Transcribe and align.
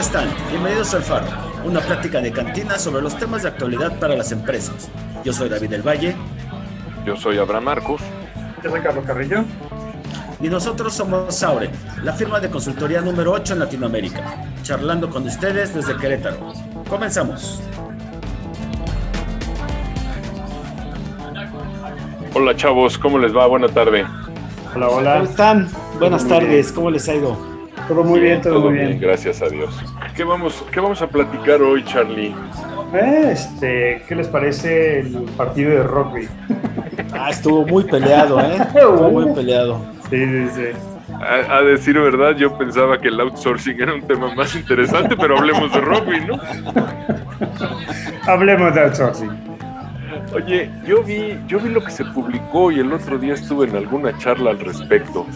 Hola, 0.00 0.08
¿cómo 0.12 0.30
están? 0.30 0.48
Bienvenidos 0.48 0.94
al 0.94 1.02
Faro, 1.02 1.26
una 1.62 1.80
práctica 1.80 2.22
de 2.22 2.32
cantina 2.32 2.78
sobre 2.78 3.02
los 3.02 3.18
temas 3.18 3.42
de 3.42 3.48
actualidad 3.48 3.98
para 3.98 4.16
las 4.16 4.32
empresas. 4.32 4.88
Yo 5.24 5.32
soy 5.34 5.50
David 5.50 5.68
del 5.68 5.86
Valle. 5.86 6.16
Yo 7.04 7.16
soy 7.16 7.36
Abraham 7.36 7.64
Marcos. 7.64 8.00
Yo 8.64 8.70
soy 8.70 8.80
Carlos 8.80 9.04
Carrillo. 9.04 9.44
Y 10.40 10.48
nosotros 10.48 10.94
somos 10.94 11.34
Saure, 11.36 11.68
la 12.02 12.14
firma 12.14 12.40
de 12.40 12.48
consultoría 12.48 13.02
número 13.02 13.32
8 13.32 13.52
en 13.52 13.58
Latinoamérica, 13.58 14.42
charlando 14.62 15.10
con 15.10 15.26
ustedes 15.26 15.74
desde 15.74 15.94
Querétaro. 15.98 16.50
Comenzamos. 16.88 17.60
Hola 22.32 22.56
chavos, 22.56 22.96
¿cómo 22.96 23.18
les 23.18 23.36
va? 23.36 23.46
Buena 23.46 23.68
tarde. 23.68 24.06
Hola, 24.74 24.88
hola. 24.88 25.12
¿Cómo 25.18 25.24
están? 25.24 25.68
Buenas 25.98 26.26
tardes, 26.26 26.72
¿cómo 26.72 26.90
les 26.90 27.06
ha 27.06 27.16
ido? 27.16 27.49
Todo 27.90 28.04
muy 28.04 28.20
bien, 28.20 28.40
todo, 28.40 28.60
muy 28.60 28.74
bien. 28.74 29.00
Gracias 29.00 29.42
a 29.42 29.48
Dios. 29.48 29.68
¿Qué 30.14 30.22
vamos, 30.22 30.64
¿Qué 30.70 30.78
vamos 30.78 31.02
a 31.02 31.08
platicar 31.08 31.60
hoy, 31.60 31.84
Charlie? 31.84 32.32
Este, 32.92 34.04
¿qué 34.06 34.14
les 34.14 34.28
parece 34.28 35.00
el 35.00 35.24
partido 35.36 35.70
de 35.72 35.82
rugby? 35.82 36.28
Ah, 37.12 37.30
estuvo 37.30 37.66
muy 37.66 37.82
peleado, 37.82 38.38
¿eh? 38.38 38.58
Estuvo 38.60 39.10
muy 39.10 39.34
peleado. 39.34 39.84
Sí, 40.08 40.24
sí, 40.24 40.48
sí. 40.54 41.14
A, 41.14 41.56
a, 41.56 41.62
decir 41.62 41.98
verdad, 41.98 42.36
yo 42.36 42.56
pensaba 42.56 42.96
que 43.00 43.08
el 43.08 43.18
outsourcing 43.18 43.82
era 43.82 43.92
un 43.92 44.02
tema 44.02 44.32
más 44.36 44.54
interesante, 44.54 45.16
pero 45.16 45.36
hablemos 45.36 45.72
de 45.72 45.80
rugby, 45.80 46.20
¿no? 46.26 46.38
Hablemos 48.28 48.72
de 48.72 48.82
outsourcing. 48.82 49.30
Oye, 50.32 50.70
yo 50.86 51.02
vi, 51.02 51.36
yo 51.48 51.58
vi 51.58 51.70
lo 51.70 51.82
que 51.82 51.90
se 51.90 52.04
publicó 52.04 52.70
y 52.70 52.78
el 52.78 52.92
otro 52.92 53.18
día 53.18 53.34
estuve 53.34 53.66
en 53.66 53.74
alguna 53.74 54.16
charla 54.18 54.52
al 54.52 54.60
respecto. 54.60 55.26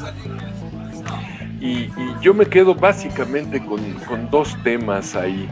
Y, 1.65 1.91
yo 2.21 2.35
me 2.35 2.45
quedo 2.45 2.75
básicamente 2.75 3.65
con, 3.65 3.81
con 4.07 4.29
dos 4.29 4.55
temas 4.63 5.17
ahí. 5.17 5.49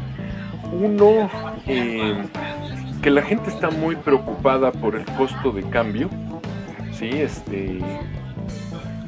Uno, 0.70 1.30
eh, 1.66 2.22
que 3.00 3.08
la 3.08 3.22
gente 3.22 3.48
está 3.48 3.70
muy 3.70 3.96
preocupada 3.96 4.72
por 4.72 4.94
el 4.94 5.06
costo 5.16 5.52
de 5.52 5.62
cambio, 5.70 6.10
¿sí? 6.92 7.08
Este, 7.08 7.78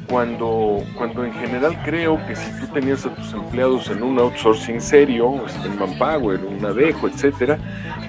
cuando, 0.09 0.83
cuando 0.97 1.23
en 1.23 1.33
general 1.33 1.79
creo 1.85 2.19
que 2.25 2.35
si 2.35 2.51
tú 2.59 2.67
tenías 2.73 3.05
a 3.05 3.13
tus 3.13 3.33
empleados 3.33 3.87
en 3.91 4.01
un 4.01 4.17
outsourcing 4.17 4.81
serio, 4.81 5.45
en 5.63 5.77
Manpower, 5.77 6.43
un 6.43 6.65
Adeco, 6.65 7.07
etcétera, 7.07 7.59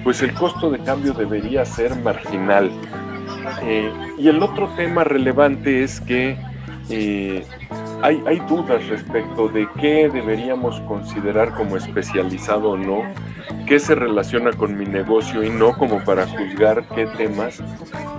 pues 0.03 0.23
el 0.23 0.33
costo 0.33 0.71
de 0.71 0.79
cambio 0.79 1.13
debería 1.13 1.65
ser 1.65 1.95
marginal. 1.97 2.71
Eh, 3.61 3.91
y 4.17 4.27
el 4.27 4.41
otro 4.41 4.69
tema 4.75 5.03
relevante 5.03 5.83
es 5.83 6.01
que 6.01 6.35
eh, 6.89 7.45
hay, 8.01 8.39
dudas 8.47 8.87
respecto 8.87 9.47
de 9.47 9.67
qué 9.79 10.09
deberíamos 10.09 10.79
considerar 10.81 11.53
como 11.53 11.77
especializado 11.77 12.71
o 12.71 12.77
no, 12.77 13.01
qué 13.65 13.79
se 13.79 13.95
relaciona 13.95 14.51
con 14.51 14.77
mi 14.77 14.85
negocio 14.85 15.43
y 15.43 15.49
no 15.49 15.73
como 15.77 16.03
para 16.03 16.27
juzgar 16.27 16.87
qué 16.95 17.05
temas 17.17 17.61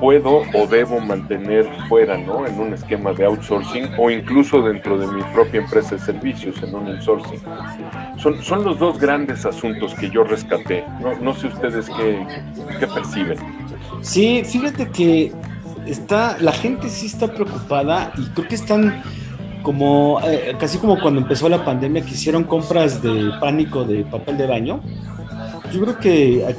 puedo 0.00 0.42
o 0.54 0.66
debo 0.66 1.00
mantener 1.00 1.66
fuera, 1.88 2.18
¿no? 2.18 2.46
En 2.46 2.58
un 2.60 2.74
esquema 2.74 3.12
de 3.12 3.24
outsourcing 3.24 3.88
o 3.98 4.10
incluso 4.10 4.62
dentro 4.62 4.98
de 4.98 5.06
mi 5.06 5.22
propia 5.32 5.60
empresa 5.60 5.94
de 5.96 6.00
servicios, 6.00 6.62
en 6.62 6.74
un 6.74 6.88
outsourcing. 6.88 7.40
Son, 8.16 8.42
son 8.42 8.64
los 8.64 8.78
dos 8.78 8.98
grandes 8.98 9.44
asuntos 9.46 9.94
que 9.94 10.10
yo 10.10 10.24
rescaté. 10.24 10.84
No, 11.00 11.16
no 11.20 11.34
sé 11.34 11.48
ustedes 11.48 11.88
qué, 11.90 12.26
qué 12.78 12.86
perciben. 12.86 13.38
Sí, 14.02 14.42
fíjate 14.44 14.88
que 14.88 15.32
está, 15.86 16.36
la 16.40 16.52
gente 16.52 16.88
sí 16.88 17.06
está 17.06 17.32
preocupada 17.32 18.12
y 18.16 18.26
creo 18.30 18.48
que 18.48 18.54
están 18.54 19.02
como 19.62 20.20
eh, 20.24 20.54
casi 20.58 20.78
como 20.78 21.00
cuando 21.00 21.20
empezó 21.20 21.48
la 21.48 21.64
pandemia 21.64 22.02
que 22.02 22.12
hicieron 22.12 22.44
compras 22.44 23.02
de 23.02 23.30
pánico 23.40 23.84
de 23.84 24.04
papel 24.04 24.38
de 24.38 24.46
baño. 24.46 24.80
Yo 25.72 25.80
creo 25.82 25.98
que 25.98 26.56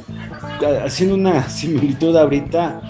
haciendo 0.83 1.15
una 1.15 1.49
similitud 1.49 2.15
ahorita, 2.15 2.81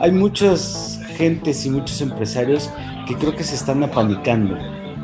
hay 0.00 0.12
muchas 0.12 1.00
gentes 1.16 1.64
y 1.66 1.70
muchos 1.70 2.00
empresarios 2.00 2.70
que 3.06 3.14
creo 3.16 3.34
que 3.34 3.44
se 3.44 3.54
están 3.54 3.82
apanicando 3.82 4.56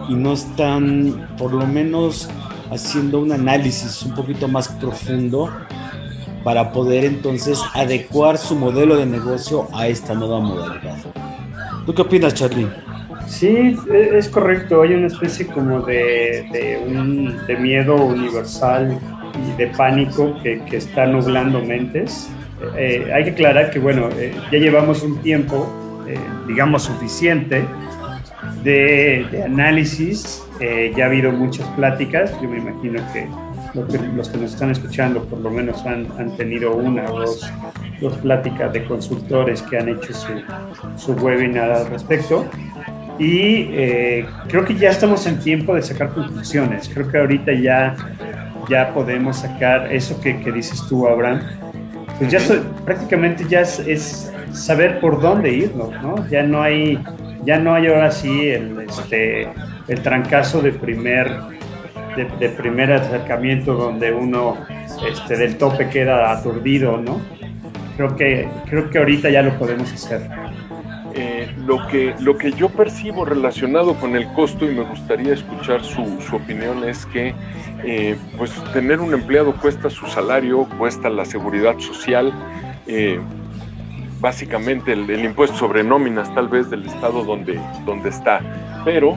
y 0.08 0.14
no 0.14 0.32
están, 0.32 1.28
por 1.38 1.52
lo 1.52 1.66
menos, 1.66 2.28
haciendo 2.70 3.20
un 3.20 3.32
análisis 3.32 4.02
un 4.02 4.14
poquito 4.14 4.48
más 4.48 4.69
profundo 4.69 5.50
para 6.42 6.72
poder 6.72 7.04
entonces 7.04 7.60
adecuar 7.72 8.36
su 8.36 8.54
modelo 8.54 8.96
de 8.96 9.06
negocio 9.06 9.66
a 9.72 9.88
esta 9.88 10.14
nueva 10.14 10.41
modalidad. 10.41 10.98
¿Tú 11.86 11.94
qué 11.94 12.02
opinas, 12.02 12.34
Charlie? 12.34 12.69
Sí, 13.27 13.77
es 13.93 14.29
correcto. 14.29 14.83
Hay 14.83 14.95
una 14.95 15.07
especie 15.07 15.47
como 15.47 15.81
de, 15.81 16.47
de, 16.53 16.83
un, 16.87 17.37
de 17.47 17.57
miedo 17.57 17.97
universal 17.97 18.99
y 19.35 19.57
de 19.57 19.69
pánico 19.69 20.37
que, 20.43 20.62
que 20.65 20.77
está 20.77 21.07
nublando 21.07 21.61
mentes. 21.61 22.31
Eh, 22.77 23.11
hay 23.12 23.25
que 23.25 23.31
aclarar 23.31 23.71
que, 23.71 23.79
bueno, 23.79 24.09
eh, 24.17 24.35
ya 24.51 24.59
llevamos 24.59 25.03
un 25.03 25.19
tiempo, 25.19 25.69
eh, 26.07 26.19
digamos, 26.47 26.85
suficiente 26.85 27.65
de, 28.62 29.27
de 29.31 29.43
análisis. 29.43 30.43
ya 30.97 31.05
ha 31.05 31.09
habido 31.09 31.33
muchas 31.33 31.67
pláticas. 31.71 32.33
Yo 32.41 32.49
me 32.49 32.59
imagino 32.59 33.03
que, 33.12 33.27
que 33.73 33.99
los 34.15 34.29
que 34.29 34.39
nos 34.39 34.53
están 34.53 34.71
escuchando 34.71 35.25
por 35.25 35.41
lo 35.41 35.51
menos 35.51 35.85
han, 35.85 36.06
han 36.19 36.37
tenido 36.37 36.75
una 36.75 37.11
o 37.11 37.21
dos, 37.21 37.53
dos, 38.01 38.15
pláticas 38.19 38.73
de 38.73 38.85
consultores 38.85 39.62
que 39.62 39.79
han 39.79 39.89
hecho 39.89 40.15
su, 40.15 40.33
su 40.97 41.12
webinar 41.15 41.71
al 41.71 41.87
respecto. 41.89 42.47
Y 43.19 43.69
eh, 43.72 44.26
creo 44.48 44.64
que 44.64 44.75
ya 44.75 44.91
estamos 44.91 45.26
en 45.26 45.38
tiempo 45.38 45.75
de 45.75 45.82
sacar 45.82 46.10
conclusiones. 46.10 46.91
Creo 46.92 47.08
que 47.08 47.19
ahorita 47.19 47.52
ya, 47.52 47.94
ya 48.69 48.92
podemos 48.92 49.38
sacar 49.38 49.92
eso 49.92 50.20
que, 50.20 50.41
que 50.41 50.50
dices 50.50 50.82
tú, 50.88 51.06
Abraham. 51.06 51.41
Pues 52.19 52.30
ya 52.30 52.41
soy, 52.41 52.60
prácticamente 52.84 53.44
ya 53.48 53.60
es, 53.60 53.78
es, 53.80 54.32
saber 54.52 55.00
por 55.00 55.20
dónde 55.20 55.52
irnos, 55.52 55.91
¿no? 56.02 56.28
Ya 56.28 56.42
no 56.42 56.62
hay, 56.62 57.02
ya 57.44 57.58
no 57.58 57.75
hay 57.75 57.88
ahora 57.88 58.10
sí 58.10 58.48
el, 58.48 58.80
este, 58.80 59.48
el 59.88 60.00
trancazo 60.00 60.60
de 60.62 60.72
primer, 60.72 61.28
de, 62.16 62.25
de 62.38 62.48
primer 62.50 62.92
acercamiento 62.92 63.75
donde 63.75 64.12
uno 64.12 64.56
este, 65.10 65.36
del 65.36 65.56
tope 65.56 65.88
queda 65.88 66.32
aturdido, 66.32 66.98
¿no? 66.98 67.20
Creo 67.96 68.16
que, 68.16 68.48
creo 68.69 68.91
que 68.91 68.98
ahorita 68.98 69.31
ya 69.31 69.42
lo 69.42 69.56
podemos 69.58 69.92
hacer. 69.92 70.22
Eh, 71.16 71.48
lo, 71.64 71.86
que, 71.86 72.12
lo 72.19 72.36
que 72.36 72.50
yo 72.52 72.69
percibo 72.70 73.25
relacionado 73.25 73.94
con 73.94 74.16
el 74.16 74.26
costo 74.32 74.64
y 74.69 74.75
me 74.75 74.82
gustaría 74.82 75.32
escuchar 75.32 75.84
su, 75.84 76.20
su 76.20 76.34
opinión 76.34 76.82
es 76.82 77.06
que 77.06 77.32
eh, 77.84 78.16
pues 78.36 78.50
tener 78.72 78.98
un 79.00 79.14
empleado 79.14 79.54
cuesta 79.54 79.88
su 79.91 80.06
salario, 80.08 80.69
cuesta 80.76 81.08
la 81.10 81.25
seguridad 81.25 81.78
social, 81.78 82.32
eh, 82.88 83.20
básicamente 84.19 84.92
el, 84.92 85.08
el, 85.08 85.25
impuesto 85.25 85.56
sobre 85.56 85.84
nóminas 85.84 86.34
tal 86.34 86.48
vez 86.48 86.69
del 86.69 86.84
estado 86.84 87.22
donde, 87.22 87.60
donde 87.86 88.08
está, 88.08 88.41
pero 88.84 89.16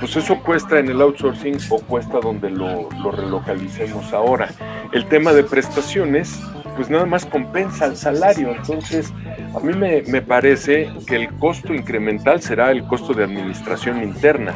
pues 0.00 0.14
eso 0.16 0.38
cuesta 0.42 0.78
en 0.78 0.90
el 0.90 1.00
outsourcing 1.00 1.56
o 1.70 1.78
cuesta 1.78 2.18
donde 2.20 2.50
lo, 2.50 2.90
lo 2.90 3.10
relocalicemos 3.10 4.12
ahora. 4.12 4.48
El 4.92 5.06
tema 5.06 5.32
de 5.32 5.44
prestaciones 5.44 6.38
pues 6.76 6.90
nada 6.90 7.06
más 7.06 7.24
compensa 7.26 7.86
el 7.86 7.96
salario. 7.96 8.52
Entonces, 8.52 9.12
a 9.54 9.60
mí 9.60 9.72
me, 9.74 10.02
me, 10.02 10.22
parece 10.22 10.90
que 11.06 11.16
el 11.16 11.28
costo 11.34 11.74
incremental 11.74 12.42
será 12.42 12.70
el 12.70 12.84
costo 12.84 13.14
de 13.14 13.24
administración 13.24 14.02
interna, 14.02 14.54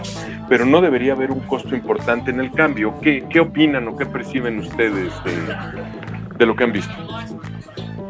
pero 0.48 0.66
no 0.66 0.80
debería 0.80 1.14
haber 1.14 1.30
un 1.30 1.41
costo 1.41 1.75
importante 1.75 2.30
en 2.30 2.41
el 2.41 2.53
cambio. 2.53 2.94
¿Qué, 3.00 3.24
qué 3.28 3.41
opinan 3.41 3.89
o 3.89 3.97
qué 3.97 4.06
perciben 4.06 4.59
ustedes 4.59 5.12
de, 5.24 6.36
de 6.39 6.47
lo 6.47 6.54
que 6.54 6.65
han 6.65 6.72
visto? 6.72 6.92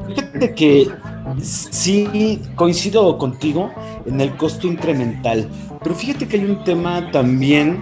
Fíjate 0.08 0.54
que 0.54 0.88
sí 1.40 2.42
coincido 2.56 3.16
contigo 3.16 3.72
en 4.04 4.20
el 4.20 4.36
costo 4.36 4.66
incremental, 4.66 5.48
pero 5.82 5.94
fíjate 5.94 6.26
que 6.26 6.36
hay 6.36 6.44
un 6.44 6.64
tema 6.64 7.10
también 7.12 7.80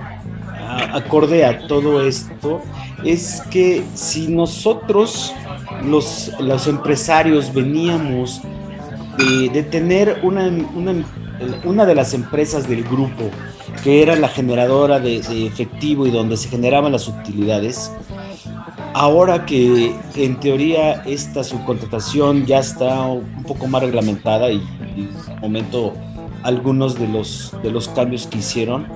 acorde 0.92 1.44
a 1.44 1.66
todo 1.66 2.06
esto, 2.06 2.60
es 3.04 3.42
que 3.50 3.82
si 3.94 4.28
nosotros 4.28 5.34
los, 5.84 6.32
los 6.40 6.66
empresarios 6.66 7.52
veníamos 7.52 8.40
de, 9.16 9.48
de 9.48 9.62
tener 9.62 10.20
una, 10.22 10.48
una, 10.74 11.04
una, 11.64 11.86
de 11.86 11.94
las 11.94 12.14
empresas 12.14 12.68
del 12.68 12.84
grupo 12.84 13.30
que 13.82 14.02
era 14.02 14.16
la 14.16 14.28
generadora 14.28 15.00
de, 15.00 15.20
de, 15.20 15.46
efectivo 15.46 16.06
y 16.06 16.10
donde 16.10 16.36
se 16.36 16.48
generaban 16.48 16.92
las 16.92 17.08
utilidades, 17.08 17.92
ahora 18.94 19.46
que 19.46 19.94
en 20.16 20.40
teoría 20.40 21.02
esta 21.04 21.44
subcontratación 21.44 22.46
ya 22.46 22.58
está 22.58 23.02
un 23.06 23.44
poco 23.44 23.66
más 23.66 23.82
reglamentada 23.82 24.50
y, 24.50 24.56
y 24.96 25.08
momento 25.40 25.94
algunos 26.42 26.98
de 26.98 27.08
los, 27.08 27.52
de 27.62 27.70
los 27.70 27.88
cambios 27.88 28.26
que 28.26 28.38
hicieron, 28.38 28.86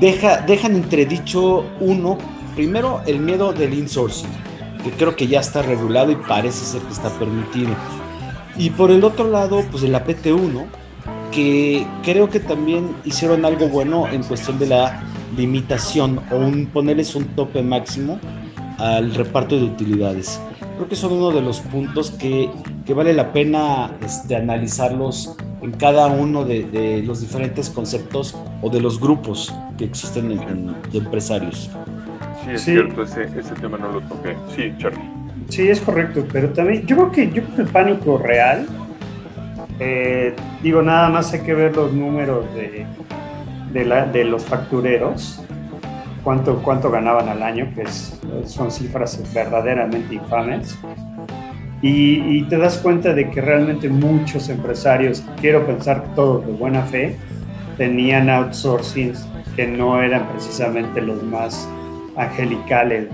deja, 0.00 0.38
dejan 0.38 0.74
entredicho 0.74 1.64
uno, 1.80 2.18
primero 2.54 3.02
el 3.06 3.20
miedo 3.20 3.52
del 3.52 3.74
insourcing 3.74 4.30
que 4.86 4.96
creo 4.96 5.16
que 5.16 5.26
ya 5.26 5.40
está 5.40 5.62
regulado 5.62 6.12
y 6.12 6.16
parece 6.16 6.64
ser 6.64 6.80
que 6.82 6.92
está 6.92 7.10
permitido. 7.18 7.74
Y 8.56 8.70
por 8.70 8.90
el 8.90 9.02
otro 9.04 9.28
lado, 9.28 9.64
pues 9.70 9.82
el 9.82 9.94
APT1, 9.94 10.64
que 11.32 11.86
creo 12.02 12.30
que 12.30 12.40
también 12.40 12.94
hicieron 13.04 13.44
algo 13.44 13.68
bueno 13.68 14.08
en 14.08 14.22
cuestión 14.22 14.58
de 14.58 14.66
la 14.66 15.02
limitación 15.36 16.20
o 16.30 16.36
un, 16.36 16.66
ponerles 16.66 17.14
un 17.14 17.24
tope 17.34 17.62
máximo 17.62 18.18
al 18.78 19.14
reparto 19.14 19.56
de 19.56 19.64
utilidades. 19.64 20.40
Creo 20.76 20.88
que 20.88 20.96
son 20.96 21.12
uno 21.12 21.30
de 21.32 21.42
los 21.42 21.60
puntos 21.60 22.10
que, 22.12 22.50
que 22.84 22.94
vale 22.94 23.12
la 23.12 23.32
pena 23.32 23.96
este, 24.02 24.36
analizarlos 24.36 25.36
en 25.62 25.72
cada 25.72 26.06
uno 26.06 26.44
de, 26.44 27.02
los 27.04 27.20
diferentes 27.20 27.70
conceptos 27.70 28.36
o 28.62 28.70
de 28.70 28.80
los 28.80 29.00
grupos 29.00 29.52
que 29.76 29.84
existen 29.84 30.30
en, 30.32 30.74
de 30.92 30.98
empresarios. 30.98 31.70
Sí, 32.46 32.52
es 32.52 32.62
cierto, 32.62 33.02
ese, 33.02 33.24
ese, 33.24 33.54
tema 33.60 33.76
no 33.76 33.90
lo 33.90 34.00
toqué. 34.02 34.36
Sí, 34.54 34.72
Charlie. 34.78 35.00
Sí, 35.48 35.68
es 35.68 35.80
correcto, 35.80 36.24
pero 36.32 36.50
también 36.50 36.86
yo 36.86 36.96
creo 36.96 37.10
que, 37.10 37.26
yo 37.26 37.42
creo 37.42 37.56
que 37.56 37.62
el 37.62 37.68
pánico 37.68 38.18
real, 38.18 38.66
eh, 39.80 40.34
digo, 40.62 40.80
nada 40.80 41.08
más 41.08 41.32
hay 41.32 41.40
que 41.40 41.54
ver 41.54 41.74
los 41.74 41.92
números 41.92 42.46
de, 42.54 42.86
de, 43.72 43.84
la, 43.84 44.06
de 44.06 44.24
los 44.24 44.44
factureros, 44.44 45.42
cuánto, 46.22 46.62
cuánto 46.62 46.90
ganaban 46.90 47.28
al 47.28 47.42
año, 47.42 47.72
que 47.74 47.84
son 48.46 48.70
cifras 48.70 49.20
verdaderamente 49.34 50.14
infames. 50.14 50.78
Y, 51.82 52.42
te 52.44 52.56
das 52.56 52.78
cuenta 52.78 53.12
de 53.12 53.30
que 53.30 53.40
realmente 53.40 53.88
muchos 53.88 54.48
empresarios, 54.48 55.22
quiero 55.40 55.66
pensar 55.66 56.14
todos 56.14 56.46
de 56.46 56.52
buena 56.52 56.82
fe, 56.82 57.16
tenían 57.76 58.30
outsourcing 58.30 59.12
que 59.54 59.66
no 59.66 60.00
eran 60.02 60.28
precisamente 60.28 61.02
los 61.02 61.22
más 61.22 61.68
angelicales 62.16 63.08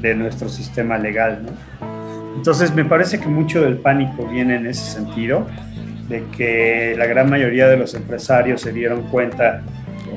de, 0.00 0.14
nuestro 0.14 0.48
sistema 0.48 0.98
legal. 0.98 1.40
Entonces 2.36 2.72
me 2.72 2.84
parece 2.84 3.18
que 3.18 3.26
mucho 3.26 3.62
del 3.62 3.78
pánico 3.78 4.24
viene 4.28 4.54
en 4.54 4.66
ese 4.66 4.84
sentido, 4.92 5.48
de 6.08 6.22
que 6.36 6.94
la 6.96 7.06
gran 7.06 7.28
mayoría 7.28 7.66
de 7.66 7.76
los 7.76 7.92
empresarios 7.94 8.60
se 8.60 8.72
dieron 8.72 9.02
cuenta 9.08 9.62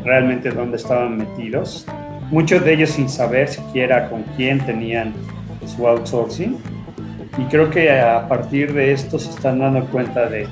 realmente 0.05 0.51
dónde 0.51 0.77
estaban 0.77 1.17
metidos, 1.17 1.87
muchos 2.29 2.63
de 2.63 2.73
ellos 2.73 2.91
sin 2.91 3.09
saber 3.09 3.47
siquiera 3.47 4.09
con 4.09 4.21
quién 4.37 4.59
tenían 4.59 5.11
su 5.65 5.87
outsourcing 5.87 6.57
y 7.39 7.43
creo 7.45 7.69
que 7.69 7.89
a 7.91 8.27
partir 8.27 8.73
de 8.73 8.91
esto 8.91 9.17
se 9.17 9.29
están 9.29 9.59
dando 9.59 9.85
cuenta 9.85 10.29
de, 10.29 10.47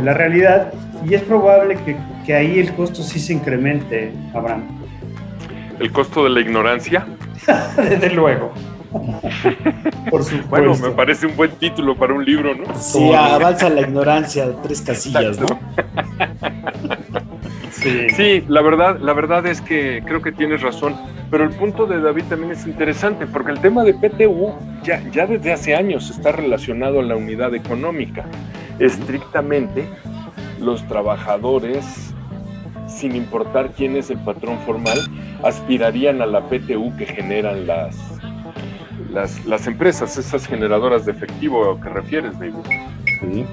la 0.00 0.12
realidad 0.12 0.72
y 1.08 1.14
es 1.14 1.22
probable 1.22 1.76
que, 1.84 1.96
que, 2.26 2.34
ahí 2.34 2.58
el 2.58 2.74
costo 2.74 3.02
sí 3.02 3.18
se 3.18 3.32
incremente, 3.32 4.12
Abraham. 4.34 4.85
¿El 5.78 5.92
costo 5.92 6.24
de 6.24 6.30
la 6.30 6.40
ignorancia? 6.40 7.06
Desde 7.76 8.10
luego. 8.10 8.52
Por 10.10 10.24
supuesto. 10.24 10.46
Bueno, 10.48 10.74
me 10.76 10.90
parece 10.90 11.26
un 11.26 11.36
buen 11.36 11.50
título 11.52 11.96
para 11.96 12.14
un 12.14 12.24
libro, 12.24 12.54
¿no? 12.54 12.64
Sí, 12.80 13.12
avanza 13.12 13.68
la 13.68 13.82
ignorancia, 13.82 14.46
tres 14.62 14.80
casillas, 14.80 15.38
¿no? 15.38 15.46
Sí. 17.70 18.08
sí, 18.16 18.44
la 18.48 18.62
verdad, 18.62 18.98
la 19.00 19.12
verdad 19.12 19.46
es 19.46 19.60
que 19.60 20.02
creo 20.04 20.22
que 20.22 20.32
tienes 20.32 20.62
razón. 20.62 20.96
Pero 21.30 21.44
el 21.44 21.50
punto 21.50 21.86
de 21.86 22.00
David 22.00 22.24
también 22.28 22.52
es 22.52 22.66
interesante, 22.66 23.26
porque 23.26 23.52
el 23.52 23.60
tema 23.60 23.84
de 23.84 23.92
PTU 23.92 24.54
ya, 24.82 25.02
ya 25.10 25.26
desde 25.26 25.52
hace 25.52 25.74
años 25.74 26.10
está 26.10 26.32
relacionado 26.32 27.00
a 27.00 27.02
la 27.02 27.16
unidad 27.16 27.54
económica. 27.54 28.24
Estrictamente, 28.78 29.86
los 30.58 30.86
trabajadores, 30.88 32.14
sin 32.96 33.14
importar 33.14 33.70
quién 33.76 33.96
es 33.96 34.10
el 34.10 34.18
patrón 34.18 34.58
formal, 34.64 34.98
aspirarían 35.42 36.22
a 36.22 36.26
la 36.26 36.40
PTU 36.48 36.96
que 36.96 37.06
generan 37.06 37.66
las, 37.66 37.96
las, 39.12 39.44
las 39.44 39.66
empresas, 39.66 40.16
esas 40.16 40.46
generadoras 40.46 41.04
de 41.04 41.12
efectivo 41.12 41.70
a 41.70 41.80
que 41.80 41.88
refieres, 41.88 42.38
David. 42.38 42.54
Sí. 43.20 43.44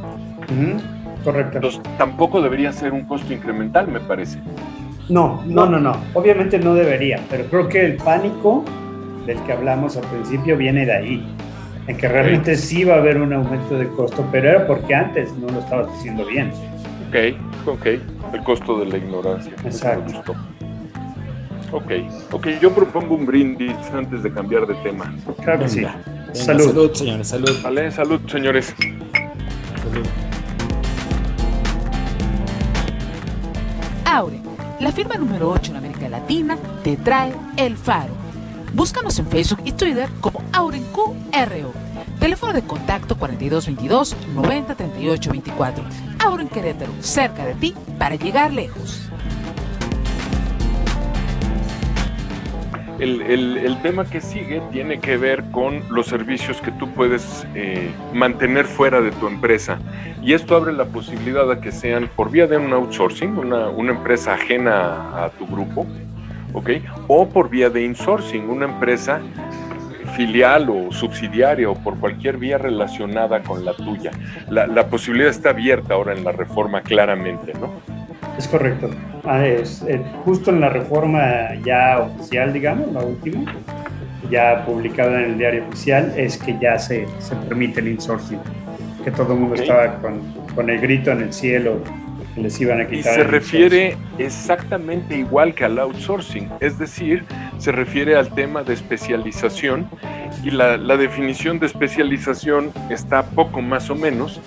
Correcto. 1.24 1.58
Entonces, 1.58 1.82
tampoco 1.98 2.42
debería 2.42 2.72
ser 2.72 2.92
un 2.94 3.04
costo 3.04 3.32
incremental, 3.34 3.88
me 3.88 4.00
parece. 4.00 4.40
No, 5.10 5.44
no, 5.46 5.66
no, 5.66 5.80
no. 5.80 5.96
Obviamente 6.14 6.60
no 6.60 6.74
debería, 6.74 7.20
pero 7.30 7.46
creo 7.46 7.68
que 7.68 7.86
el 7.86 7.98
pánico 7.98 8.64
del 9.26 9.42
que 9.44 9.54
hablamos 9.54 9.98
al 9.98 10.04
principio 10.04 10.58
viene 10.58 10.86
de 10.86 10.94
ahí, 10.94 11.36
en 11.88 11.98
que 11.98 12.08
realmente 12.08 12.56
sí 12.56 12.84
va 12.84 12.96
a 12.96 12.98
haber 12.98 13.22
un 13.22 13.34
aumento 13.34 13.78
de 13.78 13.88
costo, 13.90 14.26
pero 14.32 14.50
era 14.50 14.68
porque 14.68 14.96
antes 14.96 15.34
no 15.38 15.48
lo 15.50 15.60
estabas 15.60 15.92
diciendo 15.94 16.26
bien. 16.26 16.52
Ok, 17.10 17.38
ok. 17.68 17.88
El 18.34 18.44
costo 18.44 18.80
de 18.80 18.86
la 18.86 18.98
ignorancia. 18.98 19.54
Exacto. 19.64 20.34
Ok, 21.72 21.92
ok. 22.32 22.48
Yo 22.62 22.74
propongo 22.74 23.16
un 23.16 23.26
brindis 23.26 23.76
antes 23.94 24.24
de 24.24 24.32
cambiar 24.32 24.68
de 24.68 24.76
tema. 24.76 25.14
Claro 25.44 25.60
que 25.60 25.70
sí. 25.70 25.86
salud. 26.34 26.66
salud, 26.66 26.94
señores. 26.94 27.28
Salud. 27.28 27.62
Vale, 27.64 27.92
salud, 27.92 28.22
señores. 28.28 28.76
Salud. 29.82 30.08
Aure 34.06 34.44
la 34.84 34.92
firma 34.92 35.16
número 35.16 35.50
8 35.50 35.72
en 35.72 35.78
América 35.78 36.10
Latina 36.10 36.58
te 36.84 36.98
trae 36.98 37.32
El 37.56 37.78
Faro. 37.78 38.14
Búscanos 38.74 39.18
en 39.18 39.28
Facebook 39.28 39.62
y 39.64 39.72
Twitter 39.72 40.10
como 40.20 40.44
AurenQRO. 40.52 41.72
Teléfono 42.24 42.54
de 42.54 42.62
contacto 42.62 43.18
4222 43.18 44.16
903824. 44.34 45.84
Auren 46.26 46.48
Querétaro, 46.48 46.94
cerca 47.02 47.46
de 47.46 47.54
ti 47.54 47.76
para 48.00 48.16
llegar 48.16 48.54
lejos. 48.54 49.12
el, 53.00 53.78
tema 53.84 54.06
que 54.06 54.22
sigue 54.22 54.62
tiene 54.72 55.02
que 55.02 55.18
ver 55.18 55.44
con 55.52 55.84
los 55.90 56.08
servicios 56.08 56.62
que 56.62 56.72
tú 56.72 56.90
puedes 56.94 57.46
eh, 57.56 57.92
mantener 58.14 58.68
fuera 58.68 59.02
de 59.02 59.12
tu 59.12 59.28
empresa. 59.28 59.80
Y 60.22 60.32
esto 60.32 60.56
abre 60.56 60.72
la 60.72 60.86
posibilidad 60.86 61.46
de 61.46 61.60
que 61.60 61.74
sean 61.74 62.10
por 62.16 62.32
vía 62.32 62.48
de 62.48 62.56
un 62.56 62.72
outsourcing, 62.72 63.38
una, 63.38 63.70
empresa 63.92 64.36
ajena 64.36 65.26
a, 65.26 65.30
tu 65.32 65.46
grupo, 65.46 65.86
¿ok? 66.54 66.70
O 67.10 67.28
por 67.28 67.50
vía 67.50 67.70
de 67.70 67.84
insourcing, 67.84 68.50
una 68.50 68.64
empresa 68.64 69.20
filial 70.16 70.70
o 70.70 70.92
subsidiaria 70.92 71.70
o 71.70 71.76
por 71.76 72.00
cualquier 72.00 72.38
vía 72.38 72.58
relacionada 72.58 73.42
con 73.42 73.66
la 73.66 73.74
tuya. 73.74 74.12
La, 74.50 74.68
la 74.68 74.88
posibilidad 74.88 75.30
está 75.30 75.50
abierta 75.50 75.94
ahora 75.94 76.14
en 76.14 76.24
la 76.24 76.32
reforma 76.32 76.82
claramente, 76.82 77.54
¿no? 77.54 77.70
Es 78.38 78.48
correcto. 78.48 78.90
Ah, 79.26 79.46
es, 79.46 79.84
eh, 79.84 80.02
justo 80.26 80.50
en 80.50 80.62
la 80.62 80.70
reforma 80.70 81.54
ya 81.64 82.00
oficial, 82.00 82.52
digamos, 82.52 82.92
la 82.92 83.02
última, 83.02 83.54
ya 84.30 84.66
publicada 84.66 85.20
en 85.20 85.32
el 85.32 85.38
diario 85.38 85.66
oficial, 85.68 86.14
es 86.18 86.38
que 86.38 86.58
ya 86.60 86.80
se, 86.80 87.06
se 87.20 87.36
permite 87.36 87.80
el 87.80 87.90
insourcing, 87.90 88.40
que 89.04 89.12
todo 89.12 89.34
el 89.34 89.40
mundo 89.40 89.56
estaba 89.56 89.96
con, 90.02 90.22
con, 90.56 90.70
el 90.70 90.80
grito 90.80 91.12
en 91.12 91.22
el 91.22 91.34
cielo 91.34 91.82
les 92.36 92.60
iban 92.60 92.82
a 92.82 92.88
quitar. 92.88 93.14
Y 93.14 93.16
se 93.16 93.24
refiere 93.24 93.98
exactamente 94.18 95.16
igual 95.16 95.54
que 95.54 95.66
al 95.66 95.78
outsourcing, 95.78 96.50
es 96.60 96.80
decir, 96.80 97.24
se 97.64 97.72
refiere 97.72 98.18
al 98.18 98.28
tema 98.28 98.62
de 98.62 98.74
especialización 98.74 99.88
y 100.44 100.52
la, 100.52 100.76
la 100.76 100.98
definición 100.98 101.60
de 101.60 101.68
especialización 101.68 102.74
está 102.90 103.24
poco 103.24 103.62
más 103.62 103.90
o 103.90 103.96
menos 103.96 104.42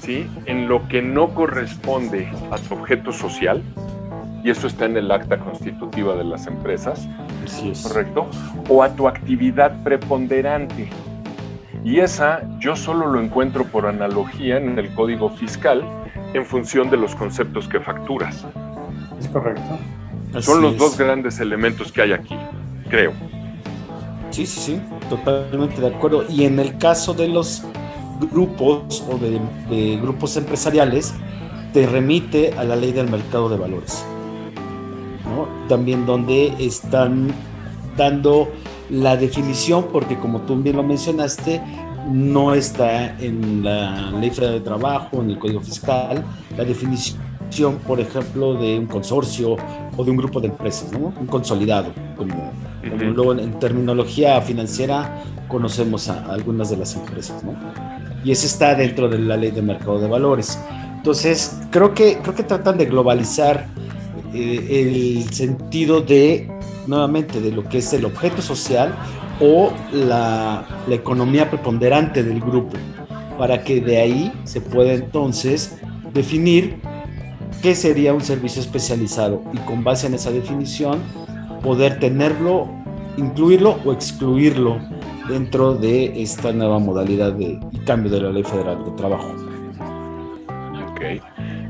¿sí? 0.00 0.30
en 0.46 0.68
lo 0.68 0.86
que 0.86 1.02
no 1.02 1.34
corresponde 1.34 2.28
a 2.52 2.58
tu 2.58 2.74
objeto 2.74 3.12
social, 3.12 3.64
y 4.44 4.50
eso 4.50 4.68
está 4.68 4.84
en 4.84 4.96
el 4.96 5.10
acta 5.10 5.38
constitutiva 5.38 6.14
de 6.14 6.22
las 6.22 6.46
empresas, 6.46 7.08
¿correcto? 7.82 8.28
O 8.68 8.84
a 8.84 8.94
tu 8.94 9.08
actividad 9.08 9.82
preponderante. 9.82 10.88
Y 11.84 11.98
esa 11.98 12.42
yo 12.60 12.76
solo 12.76 13.08
lo 13.08 13.20
encuentro 13.20 13.64
por 13.64 13.86
analogía 13.86 14.58
en 14.58 14.78
el 14.78 14.88
código 14.94 15.30
fiscal 15.30 15.84
en 16.32 16.46
función 16.46 16.90
de 16.90 16.96
los 16.96 17.16
conceptos 17.16 17.66
que 17.66 17.80
facturas. 17.80 18.46
Es 19.18 19.26
correcto. 19.28 19.78
Son 20.40 20.62
los 20.62 20.76
dos 20.76 20.96
grandes 20.96 21.38
elementos 21.40 21.92
que 21.92 22.02
hay 22.02 22.12
aquí, 22.12 22.34
creo. 22.88 23.12
Sí, 24.30 24.46
sí, 24.46 24.60
sí, 24.60 24.80
totalmente 25.10 25.80
de 25.80 25.88
acuerdo. 25.88 26.24
Y 26.28 26.44
en 26.44 26.58
el 26.58 26.78
caso 26.78 27.12
de 27.12 27.28
los 27.28 27.62
grupos 28.30 29.04
o 29.10 29.18
de, 29.18 29.96
grupos 29.98 30.36
empresariales 30.36 31.14
te 31.72 31.86
remite 31.86 32.54
a 32.54 32.64
la 32.64 32.76
ley 32.76 32.92
del 32.92 33.10
mercado 33.10 33.48
de 33.48 33.56
valores. 33.56 34.04
También 35.68 36.06
donde 36.06 36.54
están 36.58 37.28
dando 37.96 38.50
la 38.90 39.16
definición, 39.16 39.86
porque 39.92 40.18
como 40.18 40.42
tú 40.42 40.56
bien 40.56 40.76
lo 40.76 40.82
mencionaste, 40.82 41.62
no 42.10 42.54
está 42.54 43.18
en 43.18 43.64
la 43.64 44.10
ley 44.12 44.30
federal 44.30 44.54
de 44.54 44.60
trabajo, 44.60 45.22
en 45.22 45.30
el 45.30 45.38
código 45.38 45.60
fiscal, 45.60 46.24
la 46.56 46.64
definición, 46.64 47.21
por 47.86 48.00
ejemplo, 48.00 48.54
de 48.54 48.78
un 48.78 48.86
consorcio 48.86 49.56
o 49.96 50.04
de 50.04 50.10
un 50.10 50.16
grupo 50.16 50.40
de 50.40 50.48
empresas, 50.48 50.90
un 50.92 51.26
consolidado, 51.26 51.92
como, 52.16 52.50
luego 52.82 53.32
en 53.32 53.58
terminología 53.58 54.40
financiera 54.40 55.22
conocemos 55.48 56.08
a, 56.08 56.32
algunas 56.32 56.70
de 56.70 56.76
las 56.78 56.94
empresas. 56.94 57.42
¿no? 57.44 57.52
y 58.24 58.30
eso 58.30 58.46
está 58.46 58.74
dentro 58.74 59.08
de 59.08 59.18
la 59.18 59.36
ley 59.36 59.50
de 59.50 59.62
mercado 59.62 60.00
de 60.00 60.08
valores. 60.08 60.58
Entonces, 60.96 61.58
creo 61.70 61.94
que, 61.94 62.18
creo 62.18 62.34
que 62.34 62.44
tratan 62.44 62.78
de 62.78 62.86
globalizar 62.86 63.66
eh, 64.32 65.16
el 65.24 65.32
sentido 65.32 66.00
de, 66.00 66.48
nuevamente, 66.86 67.40
de 67.40 67.50
lo 67.50 67.64
que 67.68 67.78
es 67.78 67.92
el 67.92 68.04
objeto 68.04 68.40
social 68.40 68.94
o 69.40 69.72
la, 69.92 70.64
la 70.86 70.94
economía 70.94 71.50
preponderante 71.50 72.22
del 72.22 72.40
grupo, 72.40 72.76
para 73.38 73.64
que 73.64 73.80
de 73.80 74.00
ahí 74.00 74.32
se 74.44 74.60
pueda 74.60 74.92
entonces 74.92 75.78
definir 76.12 76.76
qué 77.60 77.74
sería 77.74 78.14
un 78.14 78.20
servicio 78.20 78.62
especializado 78.62 79.42
y 79.52 79.58
con 79.58 79.84
base 79.84 80.06
en 80.06 80.14
esa 80.14 80.30
definición 80.30 81.00
poder 81.62 81.98
tenerlo, 81.98 82.68
incluirlo 83.16 83.78
o 83.84 83.92
excluirlo 83.92 84.78
dentro 85.28 85.74
de 85.74 86.22
esta 86.22 86.52
nueva 86.52 86.78
modalidad 86.78 87.32
de 87.32 87.58
cambio 87.86 88.10
de 88.10 88.20
la 88.20 88.30
ley 88.30 88.42
federal 88.42 88.84
de 88.84 88.90
trabajo. 88.92 89.34
Ok, 90.90 91.00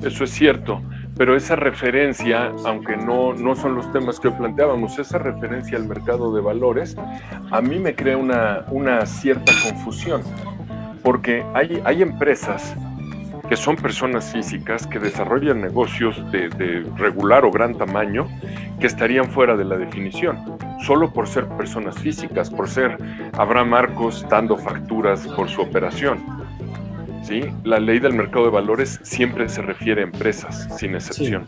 eso 0.05 0.25
es 0.25 0.31
cierto, 0.31 0.81
pero 1.17 1.37
esa 1.37 1.57
referencia, 1.57 2.53
aunque 2.65 2.97
no, 2.97 3.35
no 3.35 3.55
son 3.55 3.75
los 3.75 3.91
temas 3.93 4.19
que 4.19 4.31
planteábamos, 4.31 4.99
esa 4.99 5.19
referencia 5.19 5.77
al 5.77 5.87
mercado 5.87 6.35
de 6.35 6.41
valores, 6.41 6.97
a 7.51 7.61
mí 7.61 7.79
me 7.79 7.95
crea 7.95 8.17
una, 8.17 8.65
una 8.71 9.05
cierta 9.05 9.53
confusión, 9.63 10.23
porque 11.03 11.45
hay, 11.55 11.83
hay 11.85 12.03
empresas 12.03 12.75
que 13.53 13.57
son 13.59 13.77
personas 13.77 14.33
físicas 14.33 14.87
que 14.87 14.99
desarrollan 14.99 15.61
negocios 15.61 16.17
de, 16.33 16.49
de, 16.49 16.91
regular 16.97 17.45
o 17.45 17.51
gran 17.51 17.77
tamaño 17.77 18.27
que 18.81 18.87
estarían 18.87 19.31
fuera 19.31 19.59
de 19.59 19.65
la 19.67 19.77
definición, 19.77 20.57
solo 20.87 21.13
por 21.13 21.29
ser 21.29 21.47
personas 21.49 21.99
físicas, 21.99 22.49
por 22.49 22.67
ser 22.67 22.97
Abraham 23.35 23.69
Marcos 23.69 24.25
dando 24.31 24.57
facturas 24.57 25.27
por 25.37 25.51
su 25.51 25.61
operación. 25.61 26.25
¿Sí? 27.25 27.43
La 27.63 27.79
ley 27.79 27.99
del 27.99 28.15
mercado 28.15 28.47
de 28.47 28.53
valores 28.53 28.99
siempre 29.03 29.47
se 29.51 29.61
refiere 29.61 30.01
a 30.01 30.05
empresas, 30.05 30.67
sin 30.79 30.95
excepción. 30.95 31.45